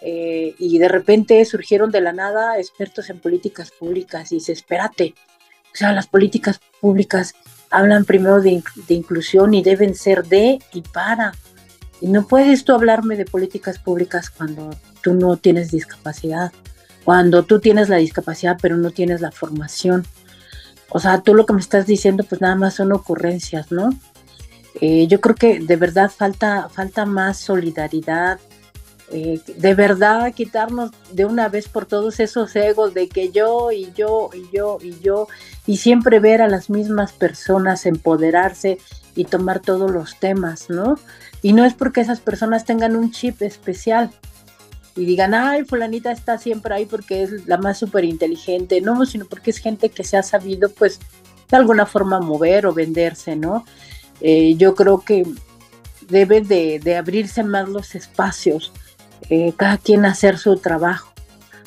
[0.01, 5.15] eh, y de repente surgieron de la nada expertos en políticas públicas y dice, espérate,
[5.73, 7.33] o sea, las políticas públicas
[7.71, 11.33] hablan primero de, de inclusión y deben ser de y para.
[11.99, 14.69] Y no puedes tú hablarme de políticas públicas cuando
[15.01, 16.51] tú no tienes discapacidad,
[17.07, 20.05] cuando tú tienes la discapacidad pero no tienes la formación.
[20.89, 23.91] O sea, tú lo que me estás diciendo pues nada más son ocurrencias, ¿no?
[24.81, 28.39] Eh, yo creo que de verdad falta, falta más solidaridad,
[29.09, 33.89] eh, de verdad quitarnos de una vez por todos esos egos de que yo y
[33.95, 35.29] yo y yo y yo
[35.65, 38.79] y siempre ver a las mismas personas empoderarse
[39.15, 40.99] y tomar todos los temas, ¿no?
[41.41, 44.11] Y no es porque esas personas tengan un chip especial
[44.97, 49.25] y digan, ay, fulanita está siempre ahí porque es la más súper inteligente, no, sino
[49.25, 50.99] porque es gente que se ha sabido, pues,
[51.49, 53.63] de alguna forma mover o venderse, ¿no?
[54.19, 55.23] Eh, yo creo que
[56.09, 58.73] debe de, de abrirse más los espacios,
[59.29, 61.13] eh, cada quien hacer su trabajo,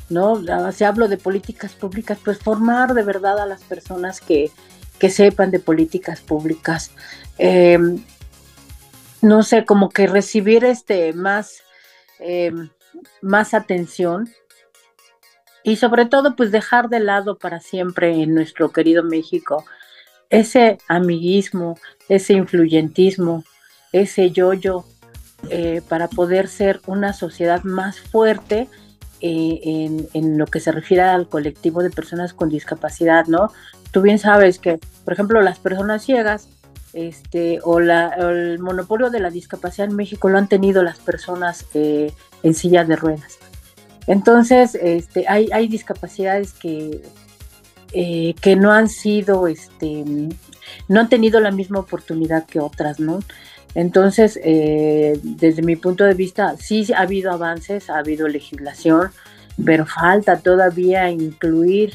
[0.09, 0.43] ¿no?
[0.73, 4.51] Si hablo de políticas públicas, pues formar de verdad a las personas que,
[4.99, 6.91] que sepan de políticas públicas.
[7.39, 7.79] Eh,
[9.23, 11.63] no sé, como que recibir este más,
[12.19, 12.53] eh,
[13.23, 14.29] más atención
[15.63, 19.65] y sobre todo pues dejar de lado para siempre en nuestro querido México
[20.31, 21.77] ese amiguismo,
[22.09, 23.45] ese influyentismo,
[23.93, 24.85] ese yo-yo,
[25.49, 28.69] eh, para poder ser una sociedad más fuerte
[29.21, 33.51] eh, en, en lo que se refiere al colectivo de personas con discapacidad, ¿no?
[33.91, 36.49] Tú bien sabes que, por ejemplo, las personas ciegas
[36.93, 42.13] este, o, el monopolio de la discapacidad en México lo han tenido las personas eh,
[42.43, 43.39] en sillas de ruedas.
[44.07, 47.03] Entonces, este, hay, hay discapacidades que,
[47.93, 50.05] eh, que no han sido, este,
[50.89, 53.21] no han tenido la misma oportunidad que otras, ¿no?
[53.75, 59.11] Entonces, eh, desde mi punto de vista, sí ha habido avances, ha habido legislación,
[59.65, 61.95] pero falta todavía incluir,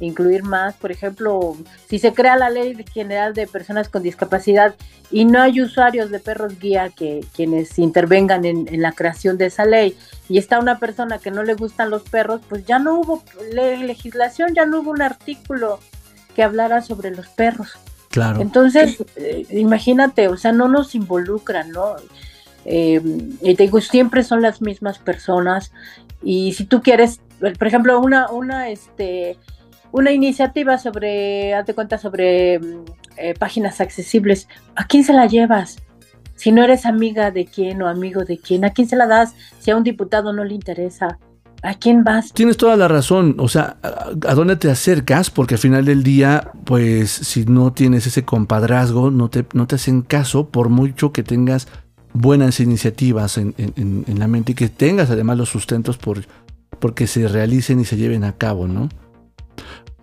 [0.00, 0.74] incluir más.
[0.74, 1.56] Por ejemplo,
[1.88, 4.74] si se crea la ley general de personas con discapacidad
[5.10, 9.46] y no hay usuarios de perros guía que quienes intervengan en, en la creación de
[9.46, 9.96] esa ley
[10.28, 13.22] y está una persona que no le gustan los perros, pues ya no hubo
[13.52, 15.78] le- legislación, ya no hubo un artículo
[16.34, 17.72] que hablara sobre los perros.
[18.10, 18.40] Claro.
[18.40, 21.96] Entonces, eh, imagínate, o sea, no nos involucran, ¿no?
[22.64, 23.00] Eh,
[23.42, 25.70] y te digo, siempre son las mismas personas.
[26.22, 29.36] Y si tú quieres, por ejemplo, una, una, este,
[29.92, 32.84] una iniciativa sobre, hazte cuenta, sobre mm,
[33.18, 35.78] eh, páginas accesibles, ¿a quién se la llevas?
[36.34, 39.34] Si no eres amiga de quién o amigo de quién, ¿a quién se la das?
[39.58, 41.18] Si a un diputado no le interesa,
[41.62, 42.32] ¿a quién vas?
[42.34, 45.30] Tienes toda la razón, o sea, ¿a, dónde te acercas?
[45.30, 49.76] Porque al final del día, pues si no tienes ese compadrazgo, no te, no te
[49.76, 51.68] hacen caso por mucho que tengas
[52.12, 56.20] buenas iniciativas en- en- en la mente y que tengas además los sustentos por
[56.78, 58.90] porque se realicen y se lleven a cabo, ¿no?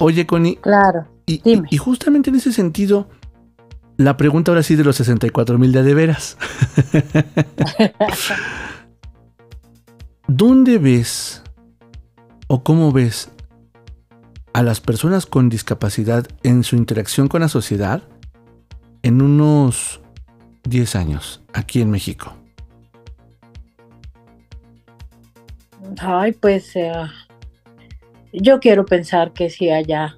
[0.04, 1.08] Oye, Connie, Claro.
[1.26, 3.08] y, y- y justamente en ese sentido,
[3.98, 6.38] la pregunta ahora sí de los 64 mil de de veras.
[10.28, 11.42] ¿Dónde ves
[12.48, 13.30] o cómo ves
[14.54, 18.04] a las personas con discapacidad en su interacción con la sociedad
[19.02, 20.02] en unos
[20.64, 22.34] 10 años aquí en México?
[26.00, 26.92] Ay, pues eh,
[28.34, 30.16] yo quiero pensar que sí haya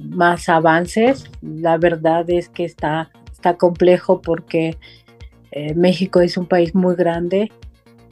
[0.00, 1.24] más avances.
[1.42, 4.76] La verdad es que está, está complejo porque
[5.50, 7.50] eh, México es un país muy grande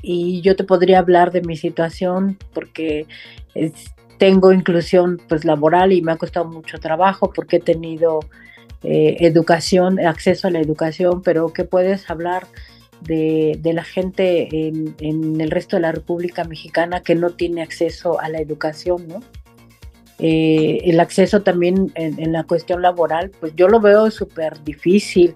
[0.02, 3.06] y yo te podría hablar de mi situación porque
[3.54, 8.20] es- tengo inclusión pues laboral y me ha costado mucho trabajo porque he tenido
[8.82, 12.46] eh, educación, acceso a la educación, pero ¿qué puedes hablar
[13.00, 18.28] de, la gente en, el resto de la República Mexicana que no tiene acceso a
[18.28, 19.06] la educación.
[20.18, 25.34] Eh, el acceso también en, en la cuestión laboral, pues yo lo veo súper difícil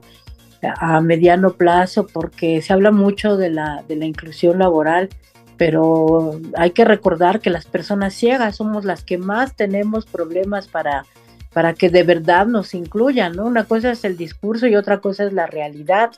[0.78, 5.08] a mediano plazo porque se habla mucho de la, de la inclusión laboral,
[5.56, 11.04] pero hay que recordar que las personas ciegas somos las que más tenemos problemas para,
[11.52, 13.46] para que de verdad nos incluyan, ¿no?
[13.46, 16.12] Una cosa es el discurso y otra cosa es la realidad.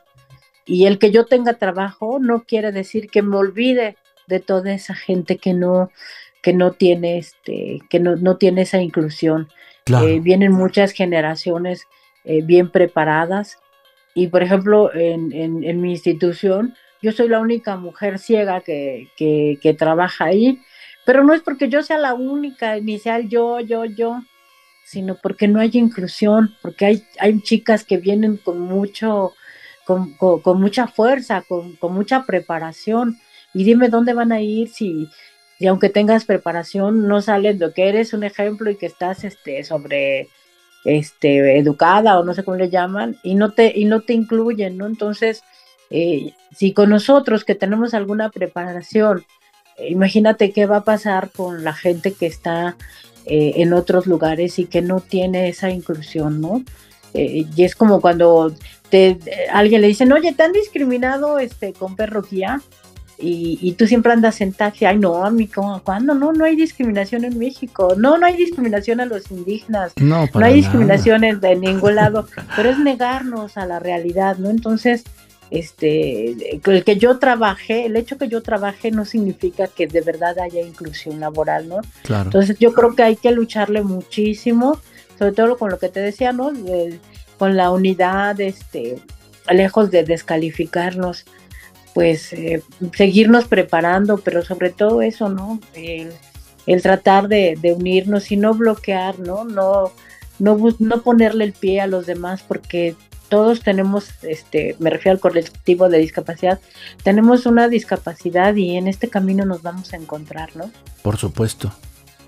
[0.66, 3.96] Y el que yo tenga trabajo no quiere decir que me olvide
[4.26, 5.90] de toda esa gente que no,
[6.42, 9.48] que no tiene este, que no, no tiene esa inclusión.
[9.84, 10.08] Claro.
[10.08, 11.86] Eh, vienen muchas generaciones
[12.24, 13.58] eh, bien preparadas.
[14.14, 19.08] Y por ejemplo, en, en- en mi institución, yo soy la única mujer ciega que,
[19.16, 20.60] que- que trabaja ahí,
[21.04, 24.22] pero no es porque yo sea la única, el yo, yo, yo,
[24.84, 29.34] sino porque no hay inclusión, porque hay, hay chicas que vienen con mucho,
[29.86, 33.18] con, mucha fuerza, con, mucha preparación.
[33.54, 35.08] Y dime dónde van a ir si,
[35.58, 39.64] si aunque tengas preparación, no sales de que eres un ejemplo y que estás este,
[39.64, 40.28] sobre
[40.84, 44.76] este, educada o no sé cómo le llaman, y no te, y no te incluyen,
[44.76, 44.86] ¿no?
[44.86, 45.42] Entonces,
[45.90, 49.24] eh, si con nosotros que tenemos alguna preparación,
[49.78, 52.76] imagínate qué va a pasar con la gente que está
[53.24, 56.62] eh, en otros lugares y que no tiene esa inclusión, ¿no?
[57.16, 58.52] Eh, y es como cuando
[58.90, 59.18] te,
[59.52, 62.60] alguien le dicen, oye, te han discriminado este, con perro guía
[63.18, 66.14] y, y tú siempre andas en taxi, ay no, a mí, ¿cómo- ¿cuándo?
[66.14, 70.44] No, no hay discriminación en México, no, no hay discriminación a los indígenas, No, no
[70.44, 74.50] hay discriminación en, de ningún lado, pero es negarnos a la realidad, ¿no?
[74.50, 75.04] Entonces,
[75.50, 80.38] este, el que yo trabaje, el hecho que yo trabaje no significa que de verdad
[80.38, 81.78] haya inclusión laboral, ¿no?
[82.02, 82.24] Claro.
[82.24, 84.78] Entonces yo creo que hay que lucharle muchísimo,
[85.18, 86.52] sobre todo con lo que te decía, ¿no?
[86.52, 86.98] De-
[87.38, 88.98] con la unidad, este,
[89.50, 91.24] lejos de descalificarnos,
[91.94, 92.62] pues eh,
[92.94, 95.60] seguirnos preparando, pero sobre todo eso, ¿no?
[95.74, 96.12] El,
[96.66, 99.44] el tratar de, de unirnos y no bloquear, ¿no?
[99.44, 99.92] No,
[100.38, 102.94] no, no ponerle el pie a los demás porque
[103.28, 106.60] todos tenemos, este, me refiero al colectivo de discapacidad,
[107.02, 110.70] tenemos una discapacidad y en este camino nos vamos a encontrar, ¿no?
[111.02, 111.72] Por supuesto,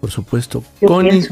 [0.01, 0.63] por supuesto.
[0.85, 1.27] Connie.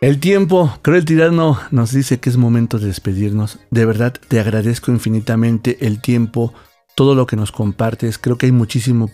[0.00, 3.58] El tiempo, Cruel Tirano nos dice que es momento de despedirnos.
[3.70, 6.52] De verdad, te agradezco infinitamente el tiempo,
[6.94, 8.18] todo lo que nos compartes.
[8.18, 9.10] Creo que hay muchísimo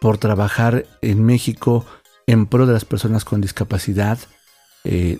[0.00, 1.86] por trabajar en México
[2.26, 4.18] en pro de las personas con discapacidad
[4.84, 5.18] eh,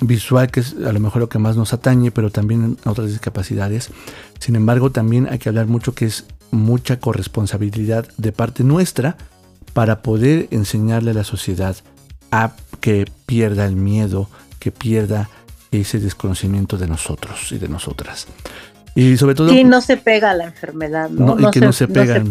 [0.00, 3.08] visual, que es a lo mejor lo que más nos atañe, pero también en otras
[3.08, 3.90] discapacidades.
[4.40, 9.16] Sin embargo, también hay que hablar mucho que es mucha corresponsabilidad de parte nuestra
[9.72, 11.76] para poder enseñarle a la sociedad
[12.30, 14.28] a que pierda el miedo,
[14.58, 15.30] que pierda
[15.70, 18.26] ese desconocimiento de nosotros y de nosotras.
[18.94, 21.34] Y sobre todo, Sí, no se pega la enfermedad, ¿no?
[21.34, 22.22] No, y que no se pega,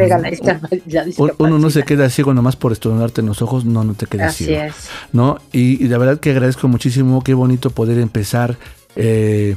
[1.39, 4.35] uno no se queda ciego nomás por estornudarte en los ojos, no, no te quedas
[4.35, 4.65] Así ciego.
[4.65, 4.75] es.
[5.11, 5.39] ¿no?
[5.51, 8.55] Y, y la verdad que agradezco muchísimo, qué bonito poder empezar
[8.95, 9.55] eh,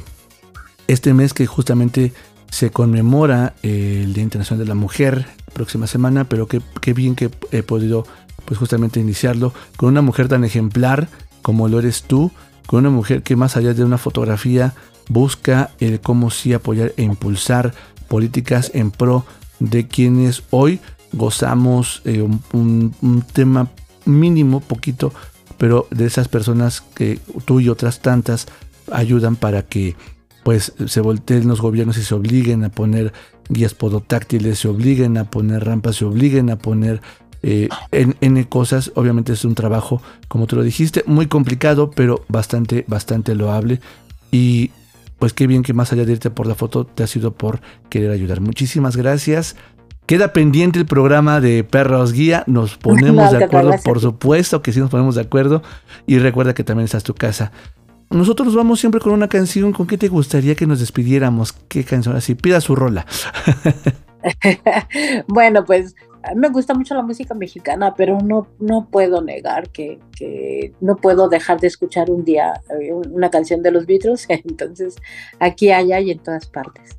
[0.87, 2.11] este mes que justamente
[2.49, 7.29] se conmemora el Día Internacional de la Mujer, próxima semana, pero qué, qué bien que
[7.51, 8.07] he podido
[8.47, 11.09] pues justamente iniciarlo con una mujer tan ejemplar
[11.41, 12.31] como lo eres tú,
[12.65, 14.73] con una mujer que más allá de una fotografía
[15.09, 17.73] busca el cómo sí apoyar e impulsar
[18.07, 19.25] políticas en pro
[19.59, 20.79] de quienes hoy
[21.11, 23.67] gozamos eh, un, un- tema
[24.05, 25.11] mínimo, poquito,
[25.57, 28.47] pero de esas personas que tú y otras tantas
[28.91, 29.95] ayudan para que
[30.43, 33.11] pues se volteen los gobiernos y se obliguen a poner
[33.49, 37.01] guías podotáctiles, se obliguen a poner rampas, se obliguen a poner
[37.43, 38.91] eh, en, N cosas.
[38.95, 43.79] Obviamente es un trabajo, como tú lo dijiste, muy complicado, pero bastante, bastante loable.
[44.31, 44.71] Y
[45.19, 47.61] pues qué bien que más allá de irte por la foto, te ha sido por
[47.89, 48.41] querer ayudar.
[48.41, 49.55] Muchísimas gracias.
[50.05, 52.43] Queda pendiente el programa de Perros Guía.
[52.47, 55.61] Nos ponemos No, de acuerdo, por supuesto que sí nos ponemos de acuerdo.
[56.05, 57.51] Y recuerda que también estás tu casa.
[58.09, 59.73] Nosotros nos vamos siempre con una canción.
[59.73, 61.51] ¿Con qué te gustaría que nos despidiéramos?
[61.67, 62.15] ¿Qué canción?
[62.15, 63.05] Así, pida su rola.
[65.27, 65.95] bueno, pues
[66.29, 70.73] a mí me gusta mucho la música mexicana, pero no, no puedo negar que, que
[70.81, 74.25] no puedo dejar de escuchar un día eh, una canción de los Beatles.
[74.29, 74.95] Entonces,
[75.39, 76.97] aquí, allá y en todas partes,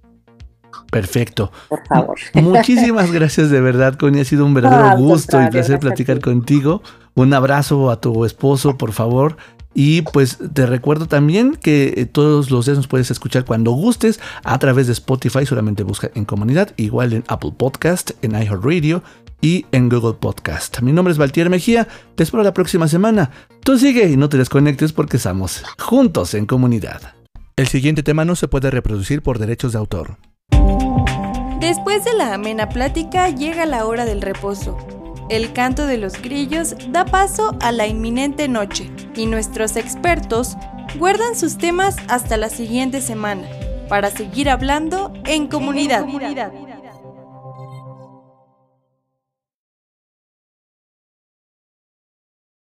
[0.91, 1.53] Perfecto.
[1.68, 2.18] por favor.
[2.35, 4.20] Muchísimas gracias de verdad, Connie.
[4.22, 6.22] Ha sido un verdadero No, gusto y placer platicar ti.
[6.22, 6.83] contigo.
[7.14, 9.37] Un abrazo a tu esposo, por favor.
[9.75, 14.21] Y pues te recuerdo también que eh, todos los días nos puedes escuchar cuando gustes
[14.45, 15.47] a través de Spotify.
[15.47, 19.03] Solamente busca en comunidad, igual en Apple Podcast, en iHeartRadio
[19.41, 20.81] y en Google Podcast.
[20.81, 21.87] Mi nombre es Valtier Mejía.
[22.14, 23.31] Te espero la próxima semana.
[23.62, 27.14] Tú sigue y no te desconectes porque estamos juntos en comunidad.
[27.57, 30.16] El siguiente tema no se puede reproducir por derechos de autor.
[31.61, 34.97] Después de la amena plática llega la hora del reposo.
[35.29, 40.57] El canto de los grillos da paso a la inminente noche y nuestros expertos
[40.99, 43.47] guardan sus temas hasta la siguiente semana
[43.91, 46.07] para seguir hablando en comunidad.